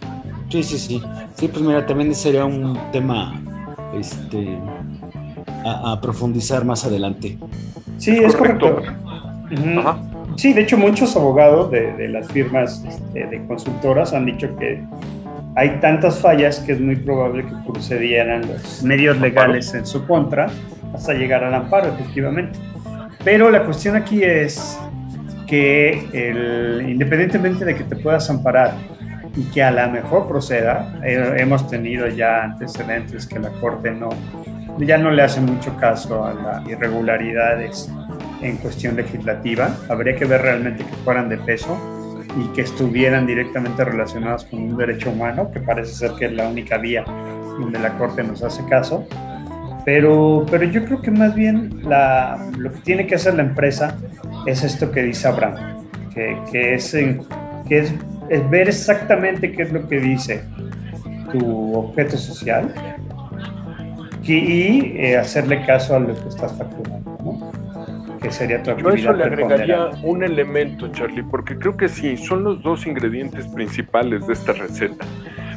Sí, 0.51 0.63
sí, 0.63 0.79
sí. 0.79 1.03
Sí, 1.37 1.49
pues 1.49 1.63
mira, 1.63 1.87
también 1.87 2.15
sería 2.15 2.45
un 2.45 2.79
tema 2.93 3.33
este, 3.99 4.59
a, 5.65 5.93
a 5.93 6.01
profundizar 6.03 6.67
más 6.67 6.85
adelante. 6.85 7.39
Sí, 7.97 8.11
es 8.19 8.37
correcto. 8.37 8.75
correcto. 8.75 9.81
Ajá. 9.81 10.14
Sí, 10.37 10.53
de 10.53 10.63
hecho 10.63 10.77
muchos 10.77 11.17
abogados 11.17 11.71
de, 11.71 11.93
de 11.95 12.09
las 12.09 12.29
firmas 12.29 12.85
este, 12.87 13.27
de 13.27 13.47
consultoras 13.47 14.13
han 14.13 14.27
dicho 14.27 14.55
que 14.57 14.83
hay 15.57 15.79
tantas 15.81 16.19
fallas 16.19 16.59
que 16.61 16.73
es 16.73 16.81
muy 16.81 16.97
probable 16.97 17.45
que 17.45 17.73
procedieran 17.73 18.43
los 18.49 18.83
medios 18.83 19.21
legales 19.21 19.73
en 19.75 19.87
su 19.87 20.05
contra 20.07 20.49
hasta 20.93 21.15
llegar 21.15 21.45
al 21.45 21.55
amparo, 21.55 21.89
efectivamente. 21.95 22.59
Pero 23.25 23.51
la 23.51 23.65
cuestión 23.65 23.97
aquí 23.97 24.23
es 24.23 24.79
que 25.47 26.07
el, 26.13 26.89
independientemente 26.89 27.65
de 27.65 27.75
que 27.75 27.85
te 27.85 27.97
puedas 27.97 28.29
amparar 28.31 28.75
y 29.37 29.43
que 29.45 29.63
a 29.63 29.71
la 29.71 29.89
mejor 29.89 30.29
proceda, 30.29 31.01
eh, 31.05 31.37
hemos 31.39 31.69
tenido 31.69 32.09
ya 32.09 32.45
antecedentes 32.45 33.27
que 33.27 33.39
la 33.39 33.51
Corte 33.61 33.91
no, 33.91 34.11
ya 34.79 34.99
no 34.99 35.11
le 35.11 35.23
hace 35.23 35.41
mucho 35.41 35.77
caso 35.77 36.25
a 36.25 36.35
las 36.35 36.69
irregularidades 36.69 37.91
en 38.45 38.59
cuestión 38.59 38.97
legislativa. 38.97 39.75
Habría 39.89 40.15
que 40.15 40.25
ver 40.25 40.43
realmente 40.43 40.85
que 40.85 40.95
fueran 41.05 41.29
de 41.29 41.39
peso 41.39 41.77
y 42.39 42.53
que 42.55 42.63
estuvieran 42.63 43.27
directamente 43.27 43.85
relacionados 43.85 44.45
con 44.45 44.61
un 44.61 44.77
derecho 44.77 45.11
humano, 45.11 45.51
que 45.53 45.61
parece 45.61 45.95
ser 45.95 46.13
que 46.19 46.27
es 46.27 46.33
la 46.33 46.49
única 46.49 46.79
vía 46.79 47.05
donde 47.59 47.79
la 47.79 47.97
Corte 47.97 48.23
nos 48.23 48.43
hace 48.43 48.65
caso. 48.67 49.07
Pero, 49.85 50.47
pero 50.51 50.65
yo 50.65 50.85
creo 50.85 51.01
que 51.03 51.11
más 51.11 51.35
bien 51.35 51.83
la, 51.83 52.51
lo 52.57 52.73
que 52.73 52.81
tiene 52.81 53.07
que 53.07 53.17
hacer 53.17 53.35
la 53.35 53.43
empresa 53.43 53.97
es 54.47 54.65
esto 54.65 54.91
que 54.91 55.03
dice 55.03 55.29
Abraham, 55.29 55.87
que, 56.15 56.39
que, 56.51 56.75
es, 56.75 56.93
que 57.69 57.79
es, 57.79 57.95
es 58.31 58.51
ver 58.51 58.69
exactamente 58.69 59.53
qué 59.53 59.63
es 59.63 59.73
lo 59.73 59.87
que 59.87 60.01
dice 60.01 60.43
tu 61.31 61.75
objeto 61.75 62.17
social 62.17 62.73
y 64.27 64.97
eh, 64.97 65.19
hacerle 65.19 65.65
caso 65.67 65.97
a 65.97 65.99
lo 65.99 66.15
que 66.15 66.29
estás 66.29 66.57
facturando. 66.57 66.94
Que 68.25 68.31
sería 68.31 68.63
tu 68.63 68.77
Yo 68.77 68.89
a 68.89 68.95
eso 68.95 69.13
le 69.13 69.25
agregaría 69.25 69.91
un 70.03 70.23
elemento, 70.23 70.89
Charlie, 70.89 71.23
porque 71.23 71.59
creo 71.59 71.77
que 71.77 71.89
sí, 71.89 72.17
son 72.17 72.43
los 72.43 72.63
dos 72.63 72.87
ingredientes 72.87 73.47
principales 73.49 74.27
de 74.27 74.33
esta 74.33 74.53
receta. 74.53 75.05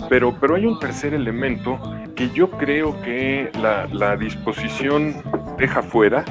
Pero, 0.10 0.38
pero 0.40 0.56
hay 0.56 0.66
un 0.66 0.78
tercer 0.80 1.14
elemento 1.14 1.80
que 2.16 2.30
yo 2.30 2.50
creo 2.52 3.02
que 3.02 3.50
la, 3.62 3.88
la 3.88 4.18
disposición 4.18 5.16
deja 5.58 5.82
fuera 5.82 6.26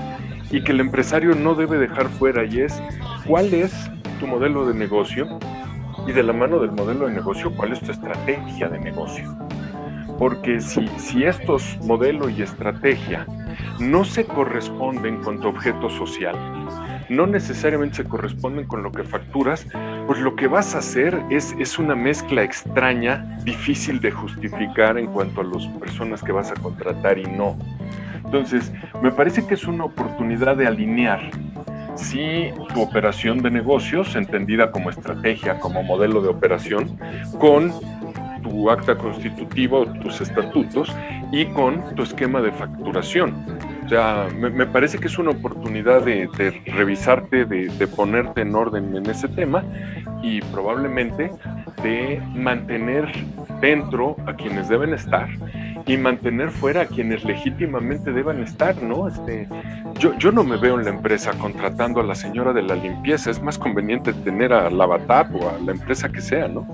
y 0.51 0.63
que 0.63 0.73
el 0.73 0.81
empresario 0.81 1.35
no 1.35 1.55
debe 1.55 1.79
dejar 1.79 2.09
fuera 2.09 2.45
y 2.45 2.61
es 2.61 2.81
cuál 3.27 3.53
es 3.55 3.91
tu 4.21 4.27
modelo 4.27 4.67
de 4.67 4.75
negocio 4.75 5.39
y 6.07 6.13
de 6.13 6.23
la 6.23 6.33
mano 6.33 6.59
del 6.59 6.73
modelo 6.73 7.07
de 7.09 7.15
negocio 7.15 7.53
cuál 7.57 7.73
es 7.73 7.81
tu 7.81 7.91
estrategia 7.91 8.69
de 8.69 8.79
negocio. 8.79 9.37
Porque 10.19 10.61
si, 10.61 10.87
si 10.99 11.25
estos 11.25 11.79
modelo 11.83 12.29
y 12.29 12.43
estrategia 12.43 13.27
no 13.79 14.05
se 14.05 14.25
corresponden 14.25 15.19
con 15.19 15.41
tu 15.41 15.49
objeto 15.49 15.89
social, 15.91 16.37
no 17.09 17.27
necesariamente 17.27 17.97
se 17.97 18.05
corresponden 18.05 18.67
con 18.67 18.83
lo 18.83 18.93
que 18.93 19.05
facturas, 19.05 19.67
pues 20.07 20.21
lo 20.21 20.35
que 20.37 20.49
vas 20.49 20.75
a 20.75 20.79
hacer 20.79 21.21
es, 21.31 21.55
es 21.59 21.79
una 21.79 21.95
mezcla 21.95 22.43
extraña, 22.43 23.39
difícil 23.45 24.01
de 24.01 24.11
justificar 24.11 24.99
en 24.99 25.07
cuanto 25.07 25.41
a 25.41 25.45
las 25.45 25.67
personas 25.79 26.23
que 26.23 26.33
vas 26.33 26.51
a 26.51 26.55
contratar 26.55 27.19
y 27.19 27.25
no. 27.25 27.57
Entonces, 28.25 28.73
me 29.03 29.13
parece 29.13 29.47
que 29.47 29.55
es 29.55 29.65
una 29.65 29.85
oportunidad 29.85 30.57
de 30.57 30.67
alinear 30.67 31.31
si 31.97 32.51
tu 32.75 32.83
operación 32.83 33.43
de 33.43 33.51
negocios, 33.51 34.17
entendida 34.17 34.71
como 34.71 34.91
estrategia, 34.91 35.59
como 35.59 35.83
modelo 35.83 36.21
de 36.21 36.29
operación, 36.29 36.99
con 37.39 37.73
tu 38.47 38.71
acta 38.71 38.97
constitutiva 38.97 39.79
o 39.79 39.87
tus 39.87 40.21
estatutos 40.21 40.95
y 41.33 41.47
con 41.47 41.95
tu 41.97 42.03
esquema 42.03 42.41
de 42.41 42.53
facturación. 42.53 43.35
O 43.85 43.89
sea, 43.89 44.29
me, 44.37 44.51
me 44.51 44.67
parece 44.67 44.99
que 44.99 45.07
es 45.07 45.19
una 45.19 45.31
oportunidad 45.31 46.03
de, 46.05 46.29
de 46.39 46.51
revisarte, 46.67 47.45
de, 47.45 47.69
de, 47.69 47.87
ponerte 47.87 48.43
en 48.43 48.55
orden 48.55 48.97
en 48.97 49.09
ese 49.09 49.29
tema 49.29 49.65
y 50.23 50.41
probablemente 50.41 51.31
de 51.83 52.21
mantener 52.35 53.13
dentro 53.61 54.17
a 54.27 54.35
quienes 54.35 54.69
deben 54.69 54.93
estar 54.93 55.29
y 55.87 55.97
mantener 55.97 56.51
fuera 56.51 56.83
a 56.83 56.87
quienes 56.87 57.25
legítimamente 57.25 58.13
deban 58.13 58.43
estar, 58.43 58.83
¿no? 58.83 59.07
Este, 59.07 59.49
yo, 59.99 60.17
yo 60.19 60.33
no 60.33 60.43
me 60.43 60.57
veo 60.57 60.79
en 60.79 60.85
la 60.85 60.91
empresa 60.91 61.33
contratando 61.39 62.01
a 62.01 62.05
la 62.05 62.17
señora 62.17 62.53
de 62.53 62.63
la 62.63 62.75
limpieza, 62.75 63.31
es 63.31 63.41
más 63.41 63.57
conveniente 63.57 64.13
tener 64.13 64.53
a 64.53 64.69
la 64.69 64.87
o 64.87 65.49
a 65.49 65.59
la 65.65 65.73
empresa 65.73 66.09
que 66.09 66.21
sea, 66.21 66.49
¿no? 66.49 66.67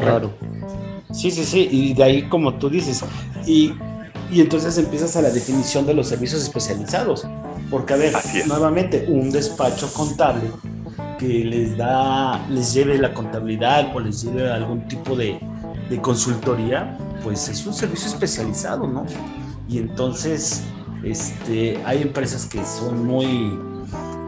Claro. 0.00 0.30
Sí, 1.12 1.30
sí, 1.30 1.44
sí, 1.44 1.68
y 1.70 1.94
de 1.94 2.04
ahí 2.04 2.28
como 2.28 2.54
tú 2.54 2.68
dices, 2.68 3.02
y, 3.46 3.72
y 4.30 4.40
entonces 4.40 4.76
empiezas 4.78 5.16
a 5.16 5.22
la 5.22 5.30
definición 5.30 5.86
de 5.86 5.94
los 5.94 6.08
servicios 6.08 6.42
especializados, 6.42 7.26
porque 7.70 7.94
a 7.94 7.96
ver, 7.96 8.12
nuevamente, 8.46 9.06
un 9.08 9.30
despacho 9.30 9.92
contable 9.92 10.50
que 11.18 11.44
les 11.44 11.76
da, 11.76 12.46
les 12.48 12.72
lleve 12.72 12.98
la 12.98 13.12
contabilidad 13.12 13.94
o 13.94 14.00
les 14.00 14.22
lleve 14.22 14.50
algún 14.50 14.86
tipo 14.86 15.16
de, 15.16 15.40
de 15.90 16.00
consultoría, 16.00 16.96
pues 17.22 17.48
es 17.48 17.66
un 17.66 17.74
servicio 17.74 18.08
especializado, 18.08 18.86
¿no? 18.86 19.04
Y 19.68 19.78
entonces, 19.78 20.62
este, 21.02 21.78
hay 21.84 22.02
empresas 22.02 22.46
que 22.46 22.64
son 22.64 23.06
muy, 23.06 23.26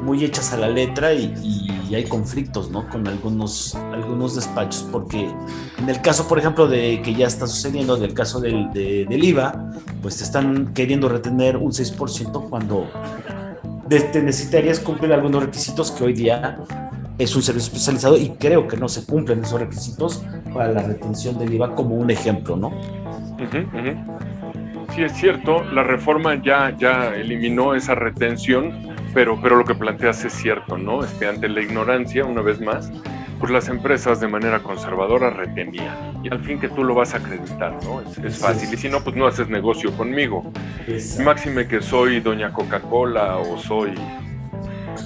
muy 0.03 0.25
hechas 0.25 0.53
a 0.53 0.57
la 0.57 0.69
letra 0.69 1.12
y, 1.12 1.35
y, 1.43 1.80
hay 1.95 2.05
conflictos, 2.05 2.71
¿no? 2.71 2.89
Con 2.89 3.07
algunos, 3.07 3.75
algunos 3.93 4.37
despachos, 4.37 4.87
porque 4.91 5.29
en 5.79 5.89
el 5.89 6.01
caso, 6.01 6.29
por 6.29 6.39
ejemplo, 6.39 6.69
de 6.69 7.01
que 7.03 7.15
ya 7.15 7.27
está 7.27 7.47
sucediendo, 7.47 7.97
del 7.97 8.15
caso 8.15 8.41
del, 8.41 8.73
de, 8.73 9.07
del 9.07 9.25
IVA, 9.25 9.73
pues 10.03 10.19
te 10.19 10.25
están 10.25 10.73
queriendo 10.75 11.09
retener 11.09 11.57
un 11.57 11.73
6% 11.73 12.49
cuando 12.49 12.89
te 13.89 14.23
necesitarías 14.23 14.79
cumplir 14.79 15.13
algunos 15.13 15.43
requisitos 15.43 15.91
que 15.91 16.05
hoy 16.05 16.13
día 16.13 16.59
es 17.19 17.35
un 17.37 17.43
servicio 17.43 17.73
especializado 17.73 18.17
y 18.17 18.31
creo 18.31 18.69
que 18.69 18.77
no 18.77 18.89
se 18.89 19.05
cumplen 19.05 19.43
esos 19.43 19.61
requisitos 19.61 20.25
para 20.55 20.73
la 20.73 20.83
retención 20.83 21.39
del 21.39 21.53
IVA 21.53 21.75
como 21.75 21.97
un 21.97 22.11
ejemplo, 22.11 22.57
¿no? 22.57 22.73
Sí, 24.95 25.03
es 25.03 25.13
cierto, 25.13 25.65
la 25.65 25.83
reforma 25.83 26.43
ya, 26.43 26.75
ya 26.77 27.15
eliminó 27.15 27.75
esa 27.75 27.95
retención 27.95 28.90
pero, 29.14 29.40
pero 29.40 29.57
lo 29.57 29.64
que 29.64 29.75
planteas 29.75 30.25
es 30.25 30.33
cierto, 30.33 30.79
¿no? 30.79 31.05
Es 31.05 31.12
que 31.14 31.26
ante 31.26 31.49
la 31.49 31.61
ignorancia, 31.61 32.25
una 32.25 32.43
vez 32.43 32.61
más, 32.61 32.93
pues 33.38 33.50
las 33.50 33.69
empresas 33.69 34.21
de 34.21 34.29
manera 34.29 34.62
conservadora 34.62 35.31
retenían. 35.31 36.21
Y 36.23 36.29
al 36.29 36.40
fin 36.40 36.61
que 36.61 36.69
tú 36.69 36.85
lo 36.85 36.95
vas 36.95 37.14
a 37.14 37.19
acreditar, 37.19 37.76
¿no? 37.85 38.00
Es, 38.02 38.19
es 38.19 38.38
fácil. 38.38 38.73
Y 38.73 38.76
si 38.76 38.88
no, 38.88 39.00
pues 39.00 39.17
no 39.17 39.26
haces 39.26 39.49
negocio 39.49 39.93
conmigo. 39.97 40.52
Máxime 41.25 41.67
que 41.67 41.81
soy 41.81 42.21
doña 42.21 42.52
Coca-Cola 42.52 43.38
o 43.38 43.59
soy 43.59 43.95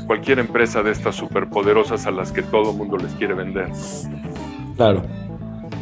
cualquier 0.06 0.40
empresa 0.40 0.82
de 0.82 0.90
estas 0.90 1.14
superpoderosas 1.14 2.06
a 2.06 2.10
las 2.10 2.32
que 2.32 2.42
todo 2.42 2.72
el 2.72 2.76
mundo 2.76 2.96
les 2.96 3.12
quiere 3.14 3.34
vender. 3.34 3.68
Claro. 4.76 5.02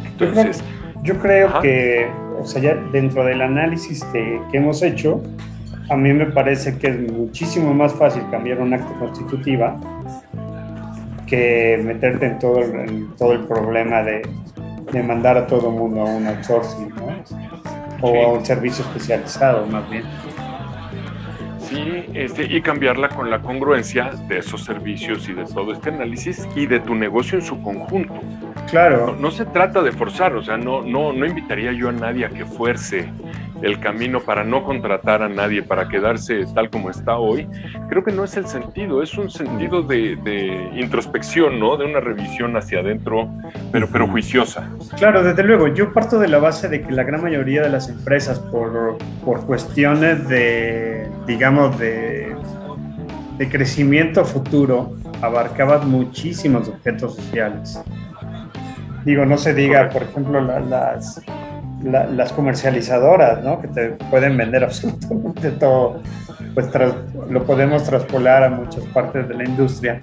Entonces... 0.05 0.63
Yo 1.03 1.19
creo, 1.19 1.47
yo 1.47 1.51
creo 1.51 1.61
que, 1.61 2.07
o 2.39 2.45
sea, 2.45 2.61
ya 2.61 2.75
dentro 2.91 3.25
del 3.25 3.41
análisis 3.41 4.05
de, 4.13 4.39
que 4.51 4.57
hemos 4.57 4.81
hecho, 4.81 5.21
a 5.93 5.95
mí 5.95 6.11
me 6.11 6.25
parece 6.25 6.79
que 6.79 6.87
es 6.87 7.11
muchísimo 7.11 7.71
más 7.71 7.93
fácil 7.93 8.23
cambiar 8.31 8.59
un 8.59 8.73
acta 8.73 8.93
constitutiva 8.97 9.79
que 11.27 11.79
meterte 11.83 12.25
en 12.25 12.39
todo 12.39 12.59
el, 12.59 12.89
en 12.89 13.15
todo 13.15 13.33
el 13.33 13.41
problema 13.41 14.01
de, 14.01 14.27
de, 14.91 15.03
mandar 15.03 15.37
a 15.37 15.45
todo 15.45 15.69
el 15.69 15.75
mundo 15.75 16.01
a 16.01 16.05
un 16.05 16.25
outsourcing 16.25 16.89
¿no? 16.95 17.23
o 18.01 18.25
a 18.25 18.33
un 18.33 18.43
servicio 18.43 18.83
especializado 18.85 19.67
más 19.67 19.87
bien. 19.89 20.03
Sí, 21.59 22.05
este, 22.13 22.43
y 22.43 22.61
cambiarla 22.61 23.09
con 23.09 23.29
la 23.29 23.39
congruencia 23.39 24.11
de 24.27 24.39
esos 24.39 24.63
servicios 24.63 25.29
y 25.29 25.33
de 25.33 25.45
todo 25.45 25.73
este 25.73 25.89
análisis 25.89 26.47
y 26.55 26.65
de 26.65 26.79
tu 26.79 26.95
negocio 26.95 27.37
en 27.37 27.45
su 27.45 27.61
conjunto. 27.61 28.19
Claro. 28.69 29.15
No, 29.19 29.29
se 29.29 29.45
trata 29.45 29.81
de 29.81 29.91
forzar, 29.91 30.35
o 30.35 30.43
sea, 30.43 30.57
no, 30.57 30.81
no, 30.81 31.13
no 31.13 31.25
invitaría 31.25 31.71
yo 31.71 31.89
a 31.89 31.91
nadie 31.91 32.25
a 32.25 32.29
que 32.29 32.45
fuerce 32.45 33.09
el 33.63 33.79
camino 33.79 34.19
para 34.19 34.43
no 34.43 34.63
contratar 34.63 35.23
a 35.23 35.29
nadie, 35.29 35.63
para 35.63 35.87
quedarse 35.87 36.45
tal 36.53 36.69
como 36.69 36.89
está 36.89 37.17
hoy. 37.17 37.47
Creo 37.89 38.03
que 38.03 38.11
no 38.11 38.25
es 38.25 38.35
el 38.35 38.45
sentido, 38.45 39.01
es 39.01 39.17
un 39.17 39.29
sentido 39.29 39.81
de, 39.81 40.69
introspección, 40.75 41.59
¿no? 41.59 41.77
De 41.77 41.85
una 41.85 42.01
revisión 42.01 42.55
hacia 42.57 42.79
adentro, 42.79 43.29
pero, 43.71 43.87
pero 43.87 44.07
juiciosa. 44.07 44.69
Claro, 44.97 45.23
desde 45.23 45.43
luego, 45.43 45.69
yo 45.69 45.93
parto 45.93 46.19
de 46.19 46.27
la 46.27 46.39
base 46.39 46.67
de 46.67 46.81
que 46.81 46.91
la 46.91 47.03
gran 47.03 47.23
mayoría 47.23 47.61
de 47.61 47.69
las 47.69 47.87
empresas, 47.87 48.39
por, 48.39 48.97
por 49.23 49.45
cuestiones 49.45 50.27
de, 50.27 51.09
digamos, 51.25 51.79
de, 51.79 52.35
de 53.37 53.49
crecimiento 53.49 54.25
futuro, 54.25 54.93
abarcaban 55.21 55.89
muchísimos 55.89 56.67
objetos 56.67 57.15
sociales. 57.15 57.81
Digo, 59.05 59.25
no 59.25 59.37
se 59.37 59.53
diga, 59.53 59.89
por 59.89 60.03
ejemplo, 60.03 60.41
las, 60.41 61.21
las 61.83 62.31
comercializadoras, 62.33 63.43
¿no? 63.43 63.61
Que 63.61 63.67
te 63.67 63.89
pueden 64.09 64.37
vender 64.37 64.63
absolutamente 64.65 65.51
todo, 65.51 66.01
pues 66.53 66.67
lo 67.29 67.43
podemos 67.43 67.83
traspolar 67.83 68.43
a 68.43 68.49
muchas 68.49 68.83
partes 68.85 69.27
de 69.27 69.35
la 69.35 69.43
industria. 69.43 69.99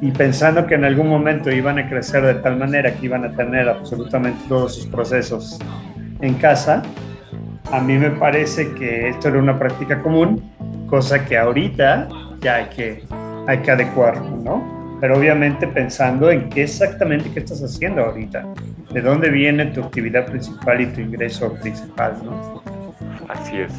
Y 0.00 0.10
pensando 0.10 0.66
que 0.66 0.74
en 0.74 0.84
algún 0.84 1.08
momento 1.08 1.50
iban 1.50 1.78
a 1.78 1.88
crecer 1.88 2.22
de 2.24 2.34
tal 2.34 2.58
manera 2.58 2.92
que 2.94 3.06
iban 3.06 3.24
a 3.24 3.30
tener 3.30 3.68
absolutamente 3.68 4.38
todos 4.46 4.74
sus 4.74 4.86
procesos 4.86 5.58
en 6.20 6.34
casa, 6.34 6.82
a 7.72 7.80
mí 7.80 7.96
me 7.96 8.10
parece 8.10 8.74
que 8.74 9.08
esto 9.08 9.28
era 9.28 9.38
una 9.38 9.58
práctica 9.58 10.02
común, 10.02 10.42
cosa 10.86 11.24
que 11.24 11.38
ahorita 11.38 12.08
ya 12.40 12.56
hay 12.56 12.66
que, 12.66 13.04
hay 13.46 13.58
que 13.58 13.70
adecuar, 13.70 14.20
¿no? 14.20 14.76
pero 15.00 15.18
obviamente 15.18 15.66
pensando 15.66 16.30
en 16.30 16.48
qué 16.48 16.62
exactamente 16.62 17.30
qué 17.30 17.40
estás 17.40 17.62
haciendo 17.62 18.02
ahorita, 18.02 18.44
de 18.96 19.02
dónde 19.02 19.28
viene 19.28 19.66
tu 19.66 19.82
actividad 19.82 20.24
principal 20.24 20.80
y 20.80 20.86
tu 20.86 21.02
ingreso 21.02 21.52
principal, 21.52 22.16
¿no? 22.24 22.62
Así 23.28 23.58
es, 23.58 23.70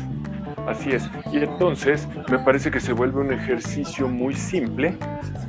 así 0.67 0.91
es. 0.91 1.09
Y 1.33 1.37
entonces 1.37 2.07
me 2.29 2.37
parece 2.37 2.69
que 2.69 2.79
se 2.79 2.93
vuelve 2.93 3.21
un 3.21 3.33
ejercicio 3.33 4.07
muy 4.07 4.35
simple 4.35 4.93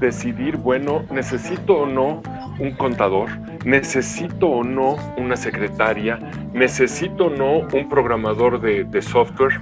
decidir, 0.01 0.57
bueno, 0.57 1.05
necesito 1.11 1.81
o 1.81 1.87
no 1.87 2.23
un 2.59 2.71
contador, 2.79 3.29
necesito 3.67 4.49
o 4.49 4.65
no 4.65 4.97
una 5.19 5.37
secretaria, 5.37 6.19
necesito 6.55 7.27
o 7.27 7.31
no 7.31 7.59
un 7.71 7.91
programador 7.91 8.63
de, 8.63 9.03
software, 9.03 9.61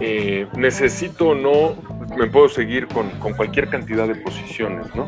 eh, 0.00 0.46
necesito 0.56 1.28
o 1.28 1.34
no 1.34 1.74
me 2.16 2.26
puedo 2.26 2.48
seguir 2.48 2.86
con, 2.88 3.10
cualquier 3.36 3.68
cantidad 3.68 4.06
de 4.06 4.14
posiciones, 4.16 4.86
¿no? 4.94 5.06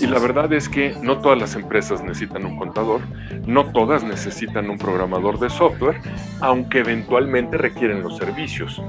Y 0.00 0.06
la 0.06 0.18
verdad 0.18 0.52
es 0.52 0.68
que 0.68 0.94
no 1.02 1.18
todas 1.18 1.38
las 1.38 1.54
empresas 1.54 2.02
necesitan 2.02 2.44
un 2.44 2.58
contador, 2.58 3.00
no 3.46 3.66
todas 3.66 4.02
necesitan 4.02 4.68
un 4.70 4.78
programador 4.78 5.38
de 5.38 5.50
software, 5.50 6.00
aunque 6.40 6.80
eventualmente 6.80 7.56
requieren 7.56 8.02
los 8.02 8.16
servicios. 8.16 8.82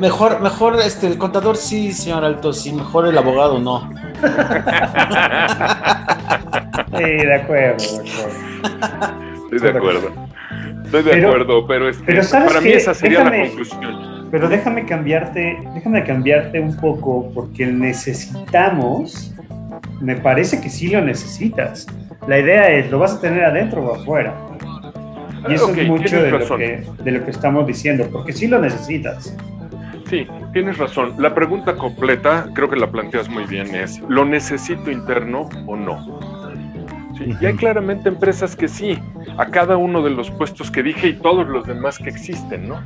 mejor, 0.00 0.40
mejor 0.40 0.80
este, 0.80 1.06
el 1.06 1.18
contador 1.18 1.56
sí, 1.56 1.92
señor 1.92 2.24
Alto, 2.24 2.52
sí, 2.52 2.72
mejor 2.72 3.06
el 3.06 3.16
abogado 3.16 3.58
no. 3.58 3.90
sí, 6.96 7.04
de 7.04 7.34
acuerdo, 7.34 7.84
Estoy 9.44 9.58
de 9.58 9.70
acuerdo. 9.70 10.12
Estoy 10.84 11.02
de 11.02 11.24
acuerdo, 11.24 11.66
pero, 11.66 11.88
es 11.88 11.98
que 11.98 12.14
para 12.14 12.60
mí 12.60 12.70
esa 12.70 12.92
sería 12.94 13.24
la 13.24 13.30
conclusión 13.30 14.11
pero 14.32 14.48
déjame 14.48 14.86
cambiarte, 14.86 15.58
déjame 15.74 16.02
cambiarte 16.04 16.58
un 16.58 16.74
poco 16.74 17.30
porque 17.34 17.66
necesitamos, 17.66 19.30
me 20.00 20.16
parece 20.16 20.58
que 20.58 20.70
sí 20.70 20.88
lo 20.88 21.02
necesitas. 21.02 21.86
La 22.26 22.38
idea 22.38 22.70
es, 22.70 22.90
¿lo 22.90 22.98
vas 22.98 23.12
a 23.12 23.20
tener 23.20 23.44
adentro 23.44 23.84
o 23.84 23.94
afuera? 23.94 24.34
Y 25.50 25.52
eso 25.52 25.70
es 25.74 25.86
mucho 25.86 26.22
de 26.22 26.30
lo, 26.30 26.56
que, 26.56 26.82
de 27.04 27.10
lo 27.10 27.24
que 27.26 27.30
estamos 27.30 27.66
diciendo, 27.66 28.08
porque 28.10 28.32
sí 28.32 28.46
lo 28.48 28.58
necesitas. 28.58 29.36
Sí, 30.08 30.26
tienes 30.54 30.78
razón. 30.78 31.12
La 31.18 31.34
pregunta 31.34 31.74
completa, 31.76 32.46
creo 32.54 32.70
que 32.70 32.76
la 32.76 32.90
planteas 32.90 33.28
muy 33.28 33.44
bien, 33.44 33.74
es, 33.74 34.00
¿lo 34.08 34.24
necesito 34.24 34.90
interno 34.90 35.50
o 35.66 35.76
no? 35.76 36.20
Sí, 37.18 37.34
y 37.38 37.44
hay 37.44 37.54
claramente 37.54 38.08
empresas 38.08 38.56
que 38.56 38.68
sí, 38.68 38.98
a 39.36 39.44
cada 39.44 39.76
uno 39.76 40.00
de 40.00 40.08
los 40.08 40.30
puestos 40.30 40.70
que 40.70 40.82
dije 40.82 41.08
y 41.08 41.12
todos 41.12 41.46
los 41.46 41.66
demás 41.66 41.98
que 41.98 42.08
existen, 42.08 42.66
¿no? 42.66 42.80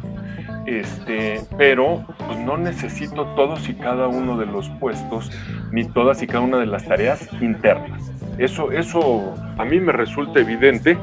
Este, 0.66 1.40
pero 1.56 2.04
pues, 2.26 2.38
no 2.38 2.56
necesito 2.56 3.24
todos 3.36 3.68
y 3.68 3.74
cada 3.74 4.08
uno 4.08 4.36
de 4.36 4.46
los 4.46 4.68
puestos 4.80 5.30
ni 5.72 5.84
todas 5.84 6.22
y 6.22 6.26
cada 6.26 6.40
una 6.40 6.58
de 6.58 6.66
las 6.66 6.84
tareas 6.84 7.28
internas. 7.40 8.12
Eso, 8.38 8.70
eso 8.72 9.34
a 9.56 9.64
mí 9.64 9.80
me 9.80 9.92
resulta 9.92 10.40
evidente, 10.40 10.98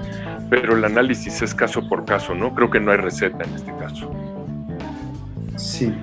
pero 0.49 0.77
el 0.77 0.85
análisis 0.85 1.41
es 1.41 1.55
caso 1.55 1.87
por 1.87 2.05
caso, 2.05 2.35
¿no? 2.35 2.53
Creo 2.53 2.69
que 2.69 2.79
no 2.79 2.91
hay 2.91 2.97
receta 2.97 3.43
en 3.43 3.55
este 3.55 3.71
caso. 3.77 4.11
Sí, 5.55 5.93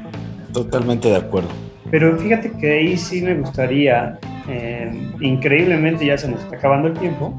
totalmente 0.53 1.09
de 1.09 1.17
acuerdo. 1.17 1.51
Pero 1.91 2.17
fíjate 2.19 2.53
que 2.53 2.73
ahí 2.73 2.97
sí 2.97 3.23
me 3.23 3.35
gustaría, 3.35 4.19
eh, 4.49 4.91
increíblemente 5.21 6.07
ya 6.07 6.17
se 6.17 6.29
nos 6.29 6.41
está 6.41 6.57
acabando 6.57 6.89
el 6.89 6.95
tiempo, 6.95 7.35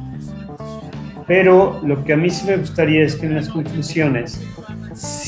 pero 1.28 1.80
lo 1.84 2.04
que 2.04 2.14
a 2.14 2.18
mí 2.18 2.30
sí 2.30 2.46
me 2.46 2.58
gustaría 2.58 3.04
es 3.04 3.16
que 3.16 3.26
en 3.26 3.36
las 3.36 3.50
conclusiones 3.50 4.46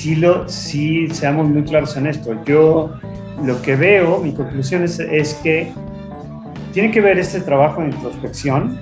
sí, 0.04 0.16
lo, 0.16 0.50
sí 0.50 1.08
seamos 1.12 1.48
muy 1.48 1.64
claros 1.64 1.96
en 1.96 2.08
esto. 2.08 2.38
Yo 2.44 2.94
lo 3.42 3.62
que 3.62 3.78
veo, 3.78 4.20
mi 4.20 4.34
conclusión 4.34 4.84
es, 4.84 5.00
es 5.00 5.36
que 5.36 5.72
tiene 6.74 6.92
que 6.92 7.00
ver 7.00 7.18
este 7.18 7.40
trabajo 7.40 7.80
de 7.80 7.88
introspección 7.88 8.78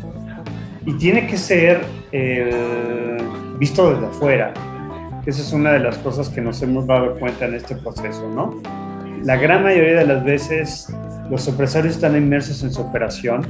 y 0.84 0.93
tiene 0.93 1.27
que 1.27 1.38
ser 1.38 1.81
eh, 2.12 3.17
visto 3.60 3.91
desde 3.93 4.07
afuera. 4.07 4.51
Esa 5.27 5.41
es 5.41 5.53
una 5.53 5.73
de 5.73 5.79
las 5.79 5.99
cosas 5.99 6.27
que 6.27 6.41
nos 6.41 6.60
hemos 6.63 6.88
dado 6.88 7.13
cuenta 7.19 7.45
en 7.45 7.53
este 7.53 7.75
proceso, 7.75 8.27
¿no? 8.34 8.60
La 9.23 9.36
gran 9.36 9.62
mayoría 9.62 9.99
de 9.99 10.07
las 10.07 10.23
veces 10.23 10.91
los 11.29 11.47
empresarios 11.47 11.95
están 11.95 12.17
inmersos 12.17 12.63
en 12.63 12.73
su 12.73 12.81
operación 12.81 13.45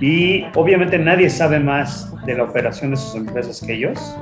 y 0.00 0.44
obviamente 0.54 0.98
nadie 0.98 1.28
sabe 1.28 1.60
más 1.60 2.10
de 2.24 2.34
la 2.36 2.44
operación 2.44 2.92
de 2.92 2.96
sus 2.96 3.14
empresas 3.16 3.60
que 3.60 3.74
ellos 3.74 4.16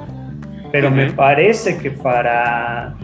pero 0.74 0.90
me 0.90 1.12
parece 1.12 1.78
que 1.78 1.92
para, 1.92 2.96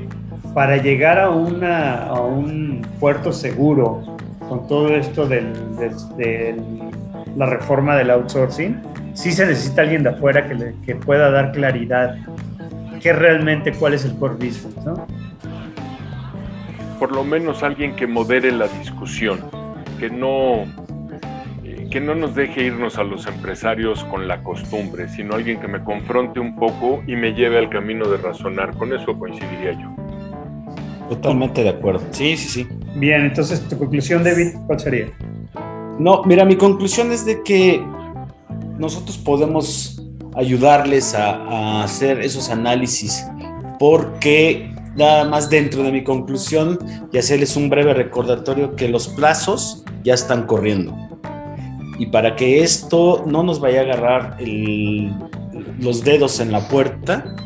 para 0.52 0.78
llegar 0.78 1.20
a, 1.20 1.30
una, 1.30 2.02
a 2.02 2.20
un 2.20 2.84
puerto 2.98 3.32
seguro 3.32 4.16
con 4.48 4.66
todo 4.66 4.88
esto 4.96 5.24
de 5.28 6.56
la 7.36 7.46
reforma 7.46 7.94
del 7.94 8.10
outsourcing, 8.10 8.76
sí 9.14 9.30
se 9.30 9.46
necesita 9.46 9.82
alguien 9.82 10.02
de 10.02 10.08
afuera 10.08 10.48
que, 10.48 10.54
le, 10.56 10.74
que 10.84 10.96
pueda 10.96 11.30
dar 11.30 11.52
claridad 11.52 12.16
qué 13.00 13.12
realmente 13.12 13.72
cuál 13.72 13.94
es 13.94 14.04
el 14.04 14.16
core 14.16 14.34
business, 14.34 14.76
¿no? 14.84 15.06
Por 16.98 17.12
lo 17.12 17.22
menos 17.22 17.62
alguien 17.62 17.94
que 17.94 18.08
modere 18.08 18.50
la 18.50 18.66
discusión, 18.66 19.38
que 20.00 20.10
no 20.10 20.64
que 21.90 22.00
no 22.00 22.14
nos 22.14 22.36
deje 22.36 22.64
irnos 22.64 22.98
a 22.98 23.04
los 23.04 23.26
empresarios 23.26 24.04
con 24.04 24.28
la 24.28 24.42
costumbre, 24.44 25.08
sino 25.08 25.34
alguien 25.34 25.60
que 25.60 25.66
me 25.66 25.82
confronte 25.82 26.38
un 26.38 26.54
poco 26.54 27.02
y 27.06 27.16
me 27.16 27.32
lleve 27.32 27.58
al 27.58 27.68
camino 27.68 28.08
de 28.08 28.16
razonar. 28.16 28.76
Con 28.76 28.92
eso 28.92 29.18
coincidiría 29.18 29.72
yo. 29.72 29.88
Totalmente 31.08 31.64
de 31.64 31.70
acuerdo. 31.70 32.00
Sí, 32.12 32.36
sí, 32.36 32.48
sí. 32.48 32.68
Bien, 32.94 33.22
entonces 33.22 33.68
tu 33.68 33.76
conclusión, 33.76 34.22
David, 34.22 34.54
¿cuál 34.66 34.78
sería? 34.78 35.06
No, 35.98 36.22
mira, 36.24 36.44
mi 36.44 36.56
conclusión 36.56 37.10
es 37.10 37.26
de 37.26 37.42
que 37.42 37.84
nosotros 38.78 39.18
podemos 39.18 40.00
ayudarles 40.36 41.14
a, 41.16 41.34
a 41.34 41.84
hacer 41.84 42.20
esos 42.20 42.50
análisis 42.50 43.26
porque 43.80 44.72
nada 44.94 45.24
más 45.24 45.50
dentro 45.50 45.82
de 45.82 45.90
mi 45.90 46.04
conclusión 46.04 46.78
y 47.12 47.18
hacerles 47.18 47.56
un 47.56 47.68
breve 47.68 47.94
recordatorio 47.94 48.76
que 48.76 48.88
los 48.88 49.08
plazos 49.08 49.84
ya 50.04 50.14
están 50.14 50.46
corriendo 50.46 51.10
y 52.00 52.06
para 52.06 52.34
que 52.34 52.62
esto 52.62 53.24
no 53.26 53.42
nos 53.42 53.60
vaya 53.60 53.80
a 53.80 53.82
agarrar 53.82 54.38
los 55.78 56.02
dedos 56.02 56.40
en 56.40 56.50
la 56.50 56.66
puerta, 56.66 57.36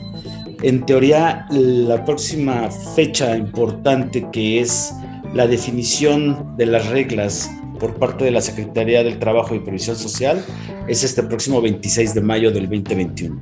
en 0.62 0.86
teoría 0.86 1.46
la 1.50 2.04
próxima 2.04 2.70
fecha 2.94 3.36
importante 3.36 4.24
que 4.30 4.60
es 4.60 4.94
la 5.34 5.48
definición 5.48 6.54
de 6.56 6.66
las 6.66 6.86
reglas 6.86 7.50
por 7.80 7.98
parte 7.98 8.26
de 8.26 8.30
la 8.30 8.40
Secretaría 8.40 9.02
del 9.02 9.18
Trabajo 9.18 9.56
y 9.56 9.58
Previsión 9.58 9.96
Social 9.96 10.40
es 10.86 11.02
este 11.02 11.24
próximo 11.24 11.60
26 11.60 12.14
de 12.14 12.20
mayo 12.20 12.52
del 12.52 12.68
2021. 12.68 13.40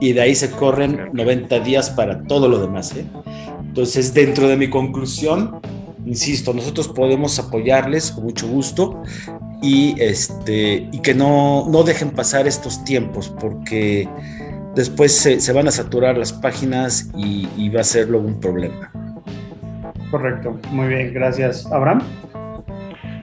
Y 0.00 0.14
de 0.14 0.20
ahí 0.20 0.34
se 0.34 0.50
corren 0.50 1.10
90 1.12 1.60
días 1.60 1.90
para 1.90 2.24
todo 2.24 2.48
lo 2.48 2.58
demás. 2.58 2.96
¿eh? 2.96 3.06
Entonces, 3.60 4.12
dentro 4.12 4.48
de 4.48 4.56
mi 4.56 4.68
conclusión, 4.68 5.60
insisto, 6.04 6.52
nosotros 6.52 6.88
podemos 6.88 7.38
apoyarles 7.38 8.10
con 8.10 8.24
mucho 8.24 8.48
gusto 8.48 9.00
y, 9.62 10.00
este, 10.00 10.88
y 10.90 11.00
que 11.00 11.14
no, 11.14 11.66
no 11.68 11.82
dejen 11.82 12.10
pasar 12.10 12.46
estos 12.46 12.84
tiempos 12.84 13.28
porque 13.40 14.08
después 14.74 15.14
se, 15.14 15.52
van 15.52 15.68
a 15.68 15.70
saturar 15.70 16.16
las 16.16 16.32
páginas 16.32 17.10
y, 17.16 17.68
va 17.70 17.80
a 17.80 17.84
ser 17.84 18.08
luego 18.08 18.26
un 18.26 18.40
problema. 18.40 18.90
Correcto, 20.10 20.58
muy 20.70 20.88
bien, 20.88 21.12
gracias. 21.12 21.66
Abraham. 21.66 22.00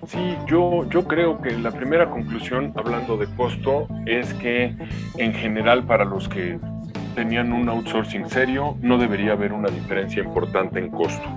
Sí, 0.06 0.38
yo, 0.48 0.88
yo 0.90 1.04
creo 1.04 1.42
que 1.42 1.52
la 1.52 1.72
primera 1.72 2.10
conclusión, 2.10 2.72
hablando 2.78 3.18
de 3.18 3.28
costo, 3.36 3.88
es 4.06 4.34
que 4.36 4.74
en 5.18 5.34
general 5.34 5.84
para 5.86 6.06
los 6.06 6.30
que 6.30 6.58
tenían 7.14 7.52
un 7.52 7.68
outsourcing 7.68 8.30
serio, 8.30 8.78
no 8.82 8.98
debería 8.98 9.34
haber 9.34 9.52
una 9.52 9.70
diferencia 9.70 10.24
importante 10.24 10.80
en 10.80 10.90
costo. 10.92 11.28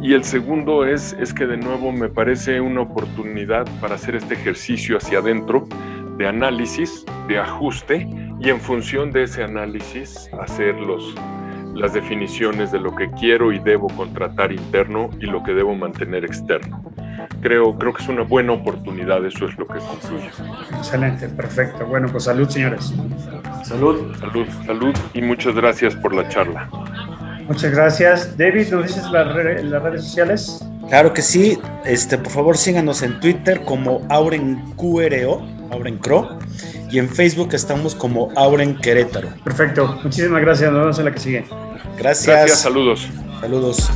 Y 0.00 0.14
el 0.14 0.24
segundo 0.24 0.84
es, 0.84 1.14
es 1.20 1.32
que 1.32 1.46
de 1.46 1.56
nuevo 1.56 1.92
me 1.92 2.08
parece 2.08 2.60
una 2.60 2.82
oportunidad 2.82 3.66
para 3.80 3.94
hacer 3.94 4.16
este 4.16 4.34
ejercicio 4.34 4.96
hacia 4.96 5.18
adentro 5.18 5.66
de 6.16 6.26
análisis, 6.26 7.04
de 7.28 7.38
ajuste 7.38 8.08
y 8.40 8.50
en 8.50 8.60
función 8.60 9.10
de 9.12 9.24
ese 9.24 9.42
análisis 9.42 10.28
hacer 10.40 10.74
los, 10.74 11.14
las 11.74 11.94
definiciones 11.94 12.72
de 12.72 12.80
lo 12.80 12.94
que 12.94 13.10
quiero 13.12 13.52
y 13.52 13.58
debo 13.58 13.88
contratar 13.88 14.52
interno 14.52 15.10
y 15.20 15.26
lo 15.26 15.42
que 15.42 15.52
debo 15.52 15.74
mantener 15.74 16.24
externo. 16.24 16.82
Creo, 17.40 17.76
creo 17.76 17.92
que 17.92 18.02
es 18.02 18.08
una 18.08 18.22
buena 18.22 18.52
oportunidad, 18.52 19.24
eso 19.24 19.46
es 19.46 19.56
lo 19.58 19.66
que 19.66 19.78
concluyo. 19.78 20.30
Excelente, 20.76 21.28
perfecto. 21.28 21.86
Bueno, 21.86 22.08
pues 22.08 22.24
salud, 22.24 22.48
señores. 22.48 22.92
Salud. 23.64 24.14
Salud, 24.16 24.46
salud 24.66 24.94
y 25.14 25.22
muchas 25.22 25.54
gracias 25.54 25.94
por 25.96 26.14
la 26.14 26.28
charla. 26.28 26.68
Muchas 27.52 27.70
gracias. 27.70 28.38
David, 28.38 28.68
¿nos 28.68 28.86
dices 28.86 29.04
las, 29.10 29.30
redes 29.34 30.04
sociales? 30.04 30.64
Claro 30.88 31.12
que 31.12 31.20
sí. 31.20 31.58
Este, 31.84 32.16
por 32.16 32.32
favor, 32.32 32.56
síganos 32.56 33.02
en 33.02 33.20
Twitter 33.20 33.60
como 33.66 34.00
AurenQRO, 34.08 35.42
AurenCro, 35.70 36.38
y 36.90 36.98
en 36.98 37.10
Facebook 37.10 37.50
estamos 37.52 37.94
como 37.94 38.32
Auren 38.36 38.78
Querétaro. 38.78 39.28
Perfecto. 39.44 40.00
Muchísimas 40.02 40.40
gracias. 40.40 40.72
Nos 40.72 40.80
vemos 40.80 40.98
en 40.98 41.04
la 41.04 41.12
que 41.12 41.20
sigue. 41.20 41.44
Gracias. 41.98 42.26
Gracias, 42.26 42.60
saludos. 42.60 43.06
Saludos. 43.42 43.90